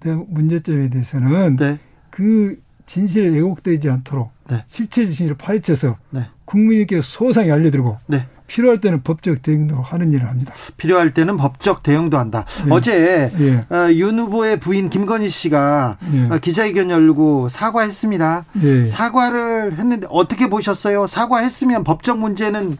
[0.00, 1.78] 대한 문제점에 대해서는 네.
[2.10, 4.64] 그 진실에 왜곡되지 않도록 네.
[4.68, 6.26] 실체 진실을 파헤쳐서 네.
[6.44, 8.26] 국민에게 소상히 알려드리고 네.
[8.46, 10.54] 필요할 때는 법적 대응도 하는 일을 합니다.
[10.76, 12.44] 필요할 때는 법적 대응도 한다.
[12.64, 12.70] 네.
[12.70, 13.74] 어제 예.
[13.74, 16.34] 어, 윤 후보의 부인 김건희 씨가 예.
[16.34, 18.44] 어, 기자회견 열고 사과했습니다.
[18.62, 18.86] 예.
[18.86, 21.08] 사과를 했는데 어떻게 보셨어요?
[21.08, 22.76] 사과했으면 법적 문제는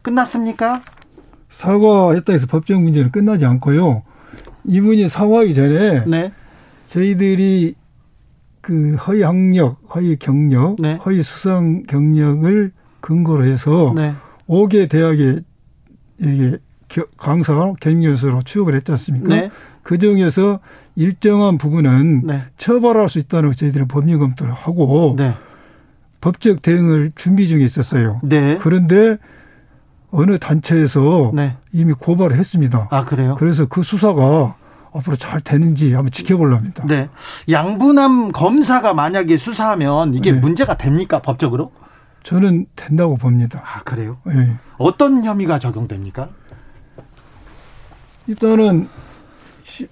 [0.00, 0.80] 끝났습니까?
[1.50, 4.02] 사과했다 해서 법적 문제는 끝나지 않고요.
[4.64, 6.32] 이분이 사과하기 전에 네.
[6.86, 7.74] 저희들이
[8.62, 10.94] 그 허위 학력, 허위 경력, 네.
[11.04, 14.14] 허위 수상 경력을 근거로 해서 네.
[14.48, 15.40] 5개 대학에
[16.20, 16.58] 이게
[17.16, 19.28] 강사 경영교수로 취업을 했지 않습니까?
[19.28, 19.50] 네.
[19.82, 20.60] 그 중에서
[20.94, 22.42] 일정한 부분은 네.
[22.56, 25.34] 처벌할 수 있다는 저희들은 법률 검토를 하고 네.
[26.20, 28.20] 법적 대응을 준비 중에 있었어요.
[28.22, 28.58] 네.
[28.60, 29.18] 그런데
[30.12, 31.56] 어느 단체에서 네.
[31.72, 32.86] 이미 고발을 했습니다.
[32.92, 33.34] 아 그래요?
[33.38, 34.54] 그래서 그 수사가
[34.94, 36.86] 앞으로 잘 되는지 한번 지켜보려합니다.
[36.86, 37.08] 네.
[37.50, 40.38] 양분함 검사가 만약에 수사하면 이게 네.
[40.38, 41.72] 문제가 됩니까 법적으로?
[42.22, 43.62] 저는 된다고 봅니다.
[43.64, 44.18] 아, 그래요?
[44.26, 44.54] 네.
[44.78, 46.28] 어떤 혐의가 적용됩니까?
[48.26, 48.88] 일단은
[49.62, 49.88] 시,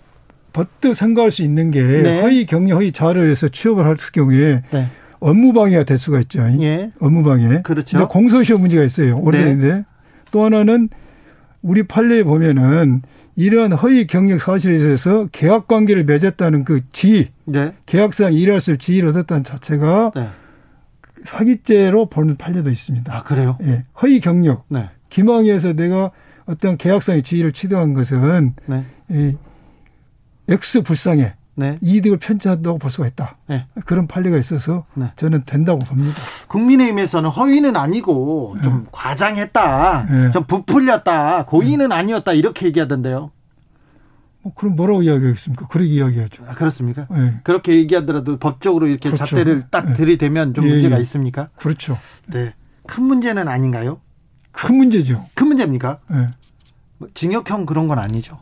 [0.53, 2.21] 버뜩 생각할 수 있는 게 네.
[2.21, 4.87] 허위 경력 허위 자료를 해서 취업을 할 경우에 네.
[5.19, 6.41] 업무 방해가 될 수가 있죠.
[6.61, 6.91] 예.
[7.01, 7.63] 업무 방해.
[7.63, 8.09] 그렇죠.
[8.09, 9.19] 공소시효 문제가 있어요.
[9.19, 9.85] 오래됐는데 네.
[10.31, 10.89] 또 하나는
[11.63, 13.03] 우리 판례에 보면은
[13.41, 17.73] 이런 허위 경력 사실에 대해서 계약 관계를 맺었다는 그 지위, 네.
[17.87, 20.29] 계약상 일할 수 지위를 얻었다는 자체가 네.
[21.25, 23.17] 사기죄로 보는 판례도 있습니다.
[23.17, 23.57] 아, 그래요?
[23.63, 23.85] 예.
[24.03, 24.67] 허위 경력.
[24.69, 24.91] 네.
[25.09, 26.11] 기망에서 내가
[26.45, 28.85] 어떤 계약상의 지위를 취득한 것은 네.
[29.09, 29.35] 이
[30.47, 31.79] X 불상에 네.
[31.81, 33.37] 이득을 편취한다고 볼 수가 있다.
[33.47, 33.67] 네.
[33.85, 35.13] 그런 판례가 있어서 네.
[35.17, 36.15] 저는 된다고 봅니다.
[36.49, 38.89] 국민의힘에서는 허위는 아니고 좀 네.
[38.93, 40.31] 과장했다, 네.
[40.31, 43.31] 좀 부풀렸다, 고의는 아니었다 이렇게 얘기하던데요.
[44.43, 45.67] 뭐 그럼 뭐라고 이야기하겠습니까?
[45.69, 46.45] 그렇게 이야기하죠.
[46.49, 47.07] 아, 그렇습니까?
[47.11, 47.41] 네.
[47.43, 49.27] 그렇게 얘기하더라도 법적으로 이렇게 그렇죠.
[49.27, 49.95] 잣대를 딱 네.
[49.95, 51.03] 들이대면 좀 예, 문제가 예.
[51.03, 51.51] 있습니까?
[51.57, 51.99] 그렇죠.
[52.27, 52.55] 네.
[52.87, 54.01] 큰 문제는 아닌가요?
[54.53, 55.27] 큰 문제죠.
[55.35, 55.99] 큰 문제입니까?
[56.09, 56.27] 네.
[56.97, 58.39] 뭐 징역형 그런 건 아니죠.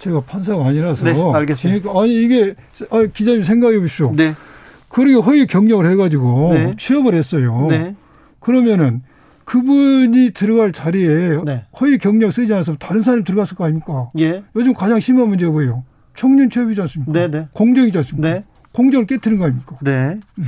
[0.00, 1.04] 제가 판사가 아니라서.
[1.04, 1.90] 네, 알겠습니다.
[1.90, 2.54] 아니 이게
[2.90, 4.12] 아, 기자님 생각해 보십시오.
[4.16, 4.34] 네.
[4.88, 6.74] 그리고 허위 경력을 해가지고 네.
[6.76, 7.68] 취업을 했어요.
[7.70, 7.94] 네.
[8.40, 9.02] 그러면은
[9.44, 11.64] 그분이 들어갈 자리에 네.
[11.80, 14.10] 허위 경력 쓰지 않았으면 다른 사람이 들어갔을 거 아닙니까?
[14.18, 14.42] 예.
[14.56, 15.84] 요즘 가장 심한 문제가 뭐예요?
[16.14, 17.12] 청년 취업이지 않습니까?
[17.12, 17.38] 네네.
[17.38, 17.48] 네.
[17.52, 18.28] 공정이지 않습니까?
[18.28, 18.44] 네.
[18.72, 19.76] 공정을 깨뜨린 거 아닙니까?
[19.80, 20.18] 네.
[20.38, 20.44] 음.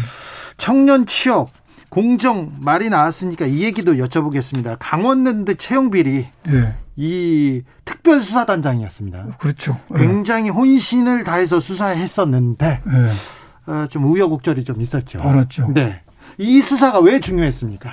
[0.56, 1.50] 청년 취업
[1.88, 4.76] 공정 말이 나왔으니까 이 얘기도 여쭤보겠습니다.
[4.78, 6.74] 강원랜드 채용 비리 네.
[6.96, 9.36] 이 특별수사단장이었습니다.
[9.38, 9.78] 그렇죠.
[9.94, 13.72] 굉장히 혼신을 다해서 수사했었는데 네.
[13.72, 15.20] 어, 좀 우여곡절이 좀 있었죠.
[15.20, 15.70] 알았죠.
[15.74, 16.00] 네.
[16.38, 17.92] 이 수사가 왜 중요했습니까?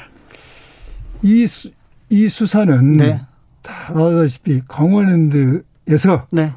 [1.22, 1.72] 이, 수,
[2.10, 3.22] 이 수사는 네.
[3.62, 6.54] 다 아다시피 강원랜드에서 네.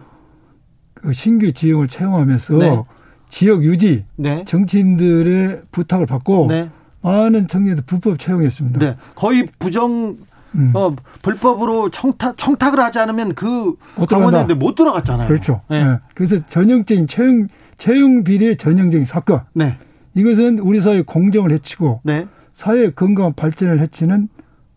[0.95, 2.83] 그 신규 지형을 채용하면서 네.
[3.29, 4.45] 지역 유지, 네.
[4.45, 6.71] 정치인들의 부탁을 받고 네.
[7.01, 8.79] 많은 청년들 불법 채용했습니다.
[8.79, 8.97] 네.
[9.15, 10.17] 거의 부정
[10.55, 10.73] 음.
[10.75, 13.75] 어, 불법으로 청탁 청탁을 하지 않으면 그
[14.09, 15.29] 강원랜드 못 들어갔잖아요.
[15.29, 15.63] 그렇죠.
[15.69, 15.85] 네.
[15.85, 15.99] 네.
[16.15, 17.47] 그래서 전형적인 채용
[17.79, 19.43] 채용 비리의 전형적인 사건.
[19.55, 19.77] 네.
[20.15, 22.27] 이것은 우리 사회 공정을 해치고 네.
[22.53, 24.29] 사회 건강한 발전을 해치는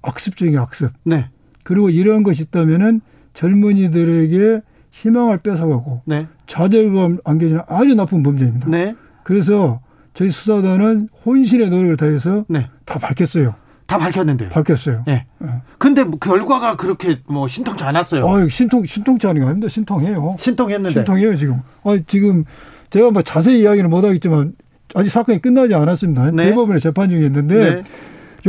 [0.02, 0.92] 악습 중의 악습.
[1.04, 1.30] 네.
[1.64, 3.02] 그리고 이러한 것이 있다면은
[3.34, 4.62] 젊은이들에게
[4.92, 6.28] 희망을 뺏어가고 네.
[6.48, 8.70] 좌절감 안겨주는 아주 나쁜 범죄입니다.
[8.70, 8.96] 네.
[9.24, 9.82] 그래서
[10.14, 12.70] 저희 수사단은 혼신의 노력을 다해서 네.
[12.86, 13.56] 다 밝혔어요.
[13.86, 14.50] 다 밝혔는데요.
[14.50, 15.04] 밝혔어요.
[15.06, 15.26] 네.
[15.38, 15.50] 네.
[15.78, 18.28] 근데 뭐 결과가 그렇게 뭐 신통치 않았어요.
[18.28, 19.68] 아, 신통 신통치 않은 거 아닙니다.
[19.68, 20.36] 신통해요.
[20.40, 21.02] 신통했는데.
[21.02, 21.62] 신통해요 지금.
[21.84, 22.44] 아, 지금
[22.90, 24.54] 제가 뭐 자세히 이야기는 못 하겠지만
[24.96, 26.32] 아직 사건이 끝나지 않았습니다.
[26.32, 26.46] 네.
[26.46, 27.84] 대법원에 재판 중에 있는데 네.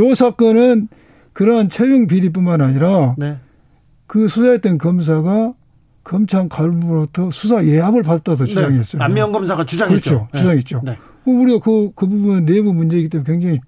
[0.03, 0.87] 요 사건은
[1.33, 3.37] 그러한 채용 비리뿐만 아니라 네.
[4.07, 5.53] 그 수사했던 검사가
[6.03, 8.49] 검찰 간부로부터 수사 예약을 받았다도 네.
[8.49, 9.03] 주장했어요.
[9.03, 10.09] 안명 검사가 주장했죠.
[10.09, 10.27] 그렇죠.
[10.33, 10.39] 네.
[10.39, 10.81] 주장했죠.
[10.83, 10.97] 네.
[11.25, 13.59] 우리가 그, 그 부분은 내부 문제이기 때문에 굉장히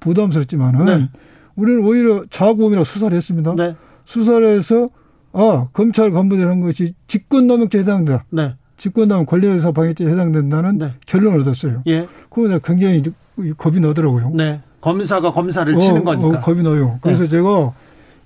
[0.00, 1.08] 부담스럽지만은 네.
[1.56, 3.54] 우리는 오히려 자구범이라 수사를 했습니다.
[3.56, 3.74] 네.
[4.04, 4.90] 수사를 해서
[5.32, 8.24] 아 검찰 간부들 한 것이 직권남용죄에 해당된다.
[8.30, 8.54] 네.
[8.76, 10.92] 직권남용 권리에서 방해죄에 해당된다는 네.
[11.06, 11.82] 결론을 얻었어요.
[11.88, 12.06] 예.
[12.30, 13.02] 그거 굉장히
[13.56, 14.30] 겁이 나더라고요.
[14.34, 14.60] 네.
[14.80, 16.28] 검사가 검사를 어, 치는 거니까.
[16.28, 16.98] 어, 겁이 나요.
[17.02, 17.28] 그래서 네.
[17.28, 17.72] 제가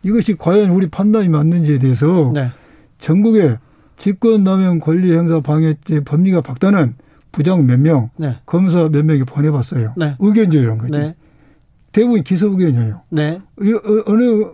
[0.03, 2.51] 이것이 과연 우리 판단이 맞는지에 대해서 네.
[2.99, 3.57] 전국에
[3.97, 6.97] 직권남용 권리 행사 방해죄 법리가 박다는
[7.31, 8.37] 부장 몇 명, 네.
[8.45, 9.95] 검사 몇 명이 보내봤어요.
[9.97, 10.17] 네.
[10.19, 11.15] 의견제이란 거지.
[11.93, 12.01] 네.
[12.01, 13.03] 대부분 기소 의견이에요.
[13.11, 13.39] 네.
[13.39, 14.45] 어, 어느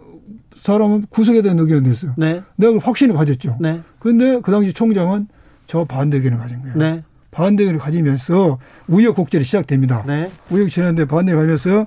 [0.56, 2.14] 사람은 구속에 대한 의견도 있어요.
[2.16, 2.42] 네.
[2.56, 3.56] 내가 확신을 가졌죠.
[3.60, 3.80] 네.
[4.00, 5.28] 그런데 그 당시 총장은
[5.66, 6.76] 저 반대 의견을 가진 거예요.
[6.76, 7.04] 네.
[7.30, 10.02] 반대 의견을 가지면서 우여곡절이 시작됩니다.
[10.06, 10.30] 네.
[10.50, 11.86] 우여곡절인데 반대를 가면서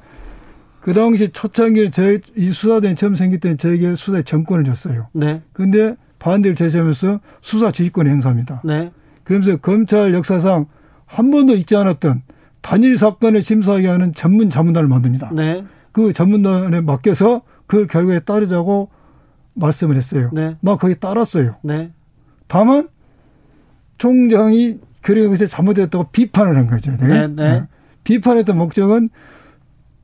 [0.79, 2.19] 그 당시 초창기에 저이
[2.53, 5.07] 수사단이 처음 생길 때 저에게 수사의 정권을 줬어요.
[5.13, 5.41] 네.
[5.53, 8.61] 근데 반대를 제시하면서 수사 지휘권 행사합니다.
[8.63, 8.91] 네.
[9.23, 10.65] 그러면서 검찰 역사상
[11.05, 12.21] 한 번도 있지 않았던
[12.61, 15.31] 단일 사건을 심사하게 하는 전문 자문단을 만듭니다.
[15.33, 15.63] 네.
[15.91, 18.89] 그 전문단에 맡겨서 그 결과에 따르자고
[19.53, 20.29] 말씀을 했어요.
[20.33, 20.55] 네.
[20.61, 21.55] 나 거기 따랐어요.
[21.63, 21.91] 네.
[22.47, 22.89] 다만
[23.97, 26.95] 총장이 그런 것이 잘못됐다고 비판을 한 거죠.
[26.97, 27.27] 네.
[27.27, 27.27] 네.
[27.27, 27.63] 네.
[28.03, 29.09] 비판했던 목적은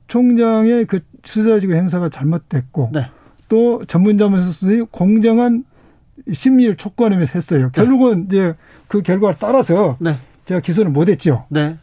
[0.07, 3.09] 총장의 그 수사지구 행사가 잘못됐고 네.
[3.49, 5.63] 또 전문자문서의 공정한
[6.31, 7.69] 심리를 촉구하면서 했어요.
[7.73, 8.55] 결국은 이제
[8.87, 10.17] 그 결과를 따라서 네.
[10.45, 11.45] 제가 기소를 못했죠.
[11.49, 11.77] 네.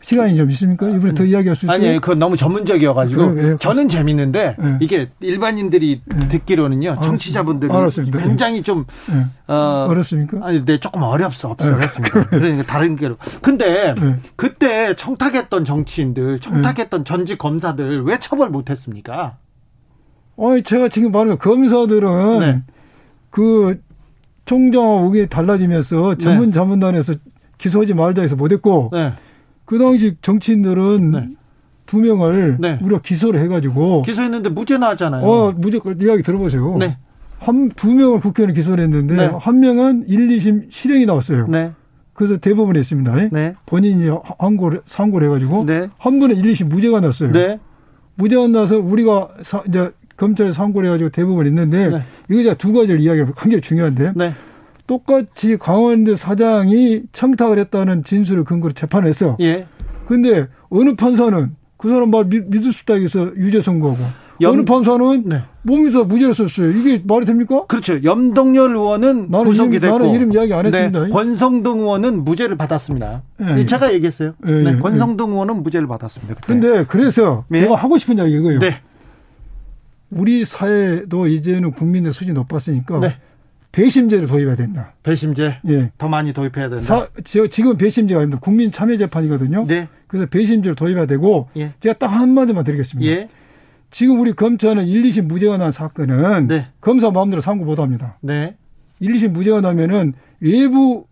[0.00, 0.88] 시간이 좀 있습니까?
[0.88, 1.74] 이번에 더 이야기할 수 있어요?
[1.74, 3.56] 아니, 그건 너무 전문적이어가지고 네, 네.
[3.58, 4.78] 저는 재밌는데 네.
[4.80, 6.28] 이게 일반인들이 네.
[6.28, 8.20] 듣기로는요, 청취자분들이 알았습니다.
[8.20, 9.26] 굉장히 좀 네.
[9.52, 10.38] 어, 어렵습니까?
[10.42, 12.24] 아니, 네, 조금 어렵어, 없어, 어렵습니다.
[12.30, 13.16] 그러니까 다른 게로.
[13.42, 13.94] 근데
[14.36, 19.36] 그때 청탁했던 정치인들, 청탁했던 전직 검사들 왜 처벌 못 했습니까?
[20.36, 22.62] 어, 제가 지금 말하는 검사들은
[23.30, 23.80] 그
[24.44, 27.14] 총장하고 의견이 달라지면서 전문 자문단에서
[27.58, 28.92] 기소하지 말자 해서 못했고.
[29.68, 31.28] 그 당시 정치인들은 네.
[31.84, 32.78] 두 명을 네.
[32.82, 35.26] 우리가 기소를 해가지고 기소했는데 무죄 나왔잖아요.
[35.26, 36.76] 어, 무죄 이야기 들어보세요.
[36.78, 36.96] 네.
[37.38, 39.26] 한 두 명을 국회의원 기소를 했는데 네.
[39.38, 41.48] 한 명은 1, 2심 실형이 나왔어요.
[41.48, 41.72] 네.
[42.14, 43.28] 그래서 대법원에 있습니다.
[43.30, 43.54] 네.
[43.66, 45.88] 본인이 항고를 상고를 해가지고 네.
[45.98, 47.30] 한 분은 1, 2심 무죄가 났어요.
[47.32, 47.58] 네.
[48.14, 52.02] 무죄가 나서 우리가 사, 이제 검찰에 상고를 해가지고 대법원에 있는데 네.
[52.30, 54.32] 이거 제가 두 가지를 이야기를 굉장히 중요한데 네.
[54.88, 59.36] 똑같이 강원대 사장이 청탁을 했다는 진술을 근거로 재판을 했어.
[59.38, 59.66] 예.
[60.06, 64.02] 근데 어느 판사는 그 사람 말 믿, 믿을 수 있다 해서 유죄 선고하고
[64.40, 64.54] 염...
[64.54, 65.42] 어느 판사는 네.
[65.62, 66.70] 못 믿어 무죄를 썼어요.
[66.70, 67.66] 이게 말이 됩니까?
[67.66, 68.02] 그렇죠.
[68.02, 71.04] 염동열 의원은 구속이 이름, 됐고 나는 이름 이야기 안 했습니다.
[71.04, 71.10] 네.
[71.10, 73.22] 권성동 의원은 무죄를 받았습니다.
[73.38, 73.66] 네.
[73.66, 74.34] 제가 얘기했어요.
[74.38, 74.62] 네.
[74.62, 74.78] 네.
[74.78, 76.36] 권성동 의원은 무죄를 받았습니다.
[76.46, 77.60] 그런데 그래서 네.
[77.60, 78.60] 제가 하고 싶은 이야기 이거예요.
[78.60, 78.80] 네.
[80.10, 83.00] 우리 사회도 이제는 국민의 수준이 높았으니까
[83.72, 84.94] 배심제를 도입해야 된다.
[85.02, 85.58] 배심제?
[85.68, 85.90] 예.
[85.98, 86.84] 더 많이 도입해야 된다.
[86.84, 88.40] 사, 지금 배심제가 아닙니다.
[88.40, 89.66] 국민 참여 재판이거든요.
[89.66, 89.88] 네.
[90.06, 91.72] 그래서 배심제를 도입해야 되고 예.
[91.80, 93.10] 제가 딱 한마디만 드리겠습니다.
[93.10, 93.28] 예.
[93.90, 96.66] 지금 우리 검찰은 1, 2심 무죄가 난 사건은 네.
[96.80, 98.18] 검사 마음대로 상고 못 합니다.
[98.20, 98.56] 네.
[99.00, 101.06] 1, 2심 무죄가 나면은 외부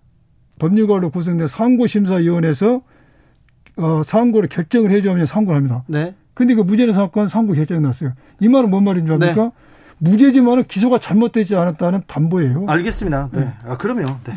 [0.59, 2.83] 법률가로 구성된 상고심사위원회에서
[3.77, 5.85] 어, 상고를 결정을 해주면 상고를 합니다.
[5.87, 6.15] 네.
[6.35, 8.13] 근데 그 무죄는 사건 상고 결정이 났어요.
[8.41, 9.45] 이 말은 뭔 말인 줄 압니까?
[9.45, 9.51] 네.
[9.99, 12.65] 무죄지만은 기소가 잘못되지 않았다는 담보예요.
[12.69, 13.31] 알겠습니다.
[13.33, 13.41] 네.
[13.41, 13.53] 네.
[13.67, 14.35] 아, 그러면, 네.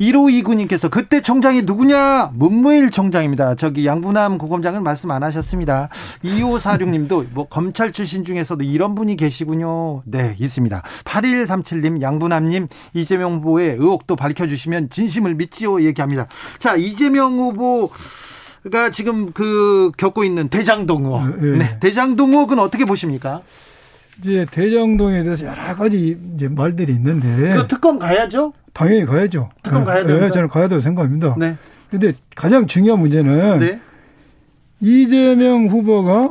[0.00, 2.32] 1호 2구님께서 그때 총장이 누구냐?
[2.34, 3.54] 문무일 총장입니다.
[3.54, 5.88] 저기 양분남 고검장은 말씀 안 하셨습니다.
[6.24, 10.02] 2546님도 뭐 검찰 출신 중에서도 이런 분이 계시군요.
[10.04, 10.82] 네, 있습니다.
[11.04, 15.82] 8137님, 양분남님, 이재명 후보의 의혹도 밝혀주시면 진심을 믿지요.
[15.82, 16.26] 얘기합니다.
[16.58, 17.90] 자, 이재명 후보
[18.70, 21.40] 가 지금 그 겪고 있는 대장동 의혹.
[21.40, 21.78] 네, 네.
[21.80, 23.42] 대장동 의혹은 어떻게 보십니까?
[24.18, 27.56] 이제 대장동에 대해서 여러 가지 이제 말들이 있는데.
[27.56, 28.52] 그 특검 가야죠?
[28.72, 29.50] 당연히 가야죠.
[29.62, 30.20] 특검 가야 돼요.
[30.20, 31.34] 네, 저는 가야 된다고 생각합니다.
[31.38, 31.56] 네.
[31.90, 33.80] 근데 가장 중요한 문제는 네.
[34.80, 36.30] 이재명 후보가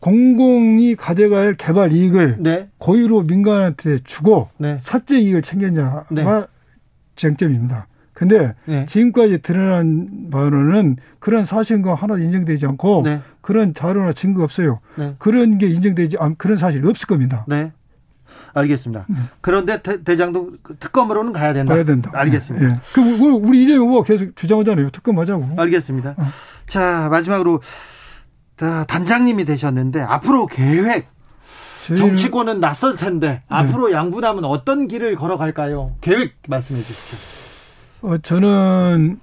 [0.00, 2.68] 공공이 가져갈 야 개발 이익을 네.
[2.78, 4.78] 고의로 민간한테 주고 네.
[4.80, 6.24] 사적 이익을 챙겼냐가 네.
[7.16, 7.88] 쟁점입니다.
[8.18, 8.84] 근데 네.
[8.86, 13.20] 지금까지 드러난 바로는 그런 사실과 하나도 인정되지 않고 네.
[13.40, 14.80] 그런 자료나 증거 없어요.
[14.96, 15.14] 네.
[15.18, 17.44] 그런 게 인정되지 않 그런 사실이 없을 겁니다.
[17.46, 17.70] 네.
[18.54, 19.06] 알겠습니다.
[19.08, 19.16] 네.
[19.40, 21.72] 그런데 대, 장동 특검으로는 가야 된다.
[21.72, 22.10] 가야 된다.
[22.12, 22.66] 알겠습니다.
[22.66, 22.80] 네.
[22.92, 24.90] 그 우리 이재 후보 계속 주장하잖아요.
[24.90, 25.50] 특검하자고.
[25.56, 26.16] 알겠습니다.
[26.18, 26.24] 어.
[26.66, 27.60] 자 마지막으로
[28.56, 31.06] 단장님이 되셨는데 앞으로 계획
[31.86, 33.42] 정치권은 낯설 텐데 네.
[33.46, 35.94] 앞으로 양분하면 어떤 길을 걸어갈까요?
[36.00, 37.37] 계획 말씀해 주시죠.
[38.02, 39.20] 어, 저는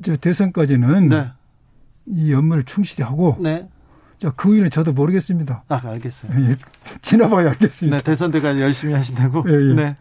[0.00, 1.30] 이제 대선까지는 네.
[2.06, 3.68] 이 업무를 충실히 하고 네.
[4.20, 5.64] 자, 그 이유는 저도 모르겠습니다.
[5.68, 6.32] 아, 알겠어요.
[6.50, 6.56] 예,
[7.02, 7.96] 지나봐야 알겠습니다.
[7.98, 9.44] 네, 대선 때까지 열심히 하신다고?
[9.48, 9.74] 예, 예.
[9.74, 9.96] 네.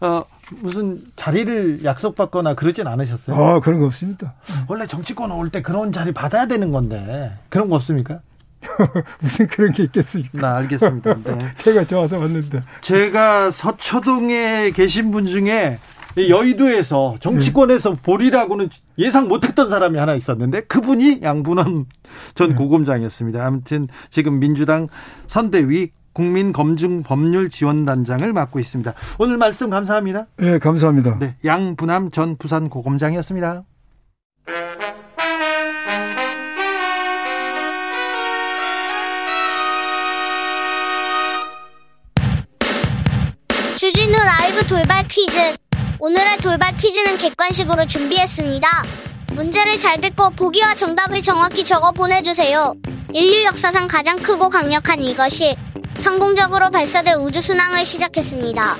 [0.00, 0.24] 어,
[0.60, 3.36] 무슨 자리를 약속받거나 그러진 않으셨어요?
[3.36, 4.34] 아, 그런 거 없습니다.
[4.66, 8.20] 원래 정치권 올 때 그런 자리 받아야 되는 건데, 그런 거 없습니까?
[9.20, 10.38] 무슨 그런 게 있겠습니까?
[10.38, 11.14] 나 알겠습니다.
[11.22, 11.38] 네.
[11.56, 12.62] 제가 좋아서 왔는데.
[12.80, 15.78] 제가 서초동에 계신 분 중에
[16.16, 21.86] 여의도에서 정치권에서 보리라고는 예상 못했던 사람이 하나 있었는데 그분이 양분원
[22.34, 22.54] 전 네.
[22.54, 23.44] 고검장이었습니다.
[23.44, 24.88] 아무튼 지금 민주당
[25.26, 28.94] 선대위 국민검증법률지원단장을 맡고 있습니다.
[29.18, 30.26] 오늘 말씀 감사합니다.
[30.38, 31.18] 네, 감사합니다.
[31.20, 33.62] 네, 양분함 전 부산 고검장이었습니다.
[43.78, 45.54] 주진우 라이브 돌발 퀴즈.
[46.02, 48.66] 오늘의 돌발 퀴즈는 객관식으로 준비했습니다.
[49.32, 52.72] 문제를 잘 듣고 보기와 정답을 정확히 적어 보내주세요.
[53.12, 55.54] 인류 역사상 가장 크고 강력한 이것이
[56.00, 58.78] 성공적으로 발사돼 우주순항을 시작했습니다.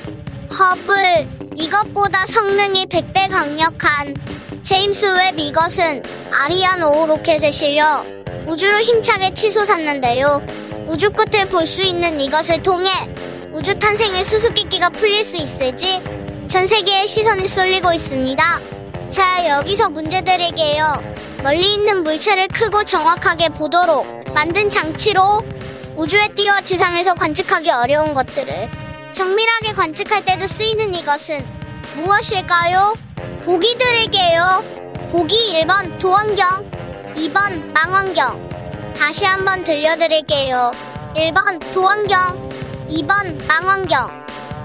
[0.58, 4.14] 허블, 이것보다 성능이 100배 강력한
[4.62, 6.02] 제임스 웹 이것은
[6.32, 8.02] 아리안 5 로켓에 실려
[8.46, 10.40] 우주로 힘차게 치솟았는데요.
[10.88, 12.90] 우주 끝을 볼 수 있는 이것을 통해
[13.52, 16.00] 우주 탄생의 수수께끼가 풀릴 수 있을지
[16.50, 18.60] 전 세계의 시선이 쏠리고 있습니다.
[19.08, 21.00] 자, 여기서 문제 드릴게요.
[21.44, 25.44] 멀리 있는 물체를 크고 정확하게 보도록 만든 장치로
[25.94, 28.68] 우주에 띄어 지상에서 관측하기 어려운 것들을
[29.12, 31.46] 정밀하게 관측할 때도 쓰이는 이것은
[31.94, 32.94] 무엇일까요?
[33.44, 34.64] 보기 드릴게요.
[35.12, 36.68] 보기 1번 도원경,
[37.14, 38.94] 2번 망원경.
[38.98, 40.72] 다시 한번 들려드릴게요.
[41.14, 44.29] 1번 도원경, 2번 망원경.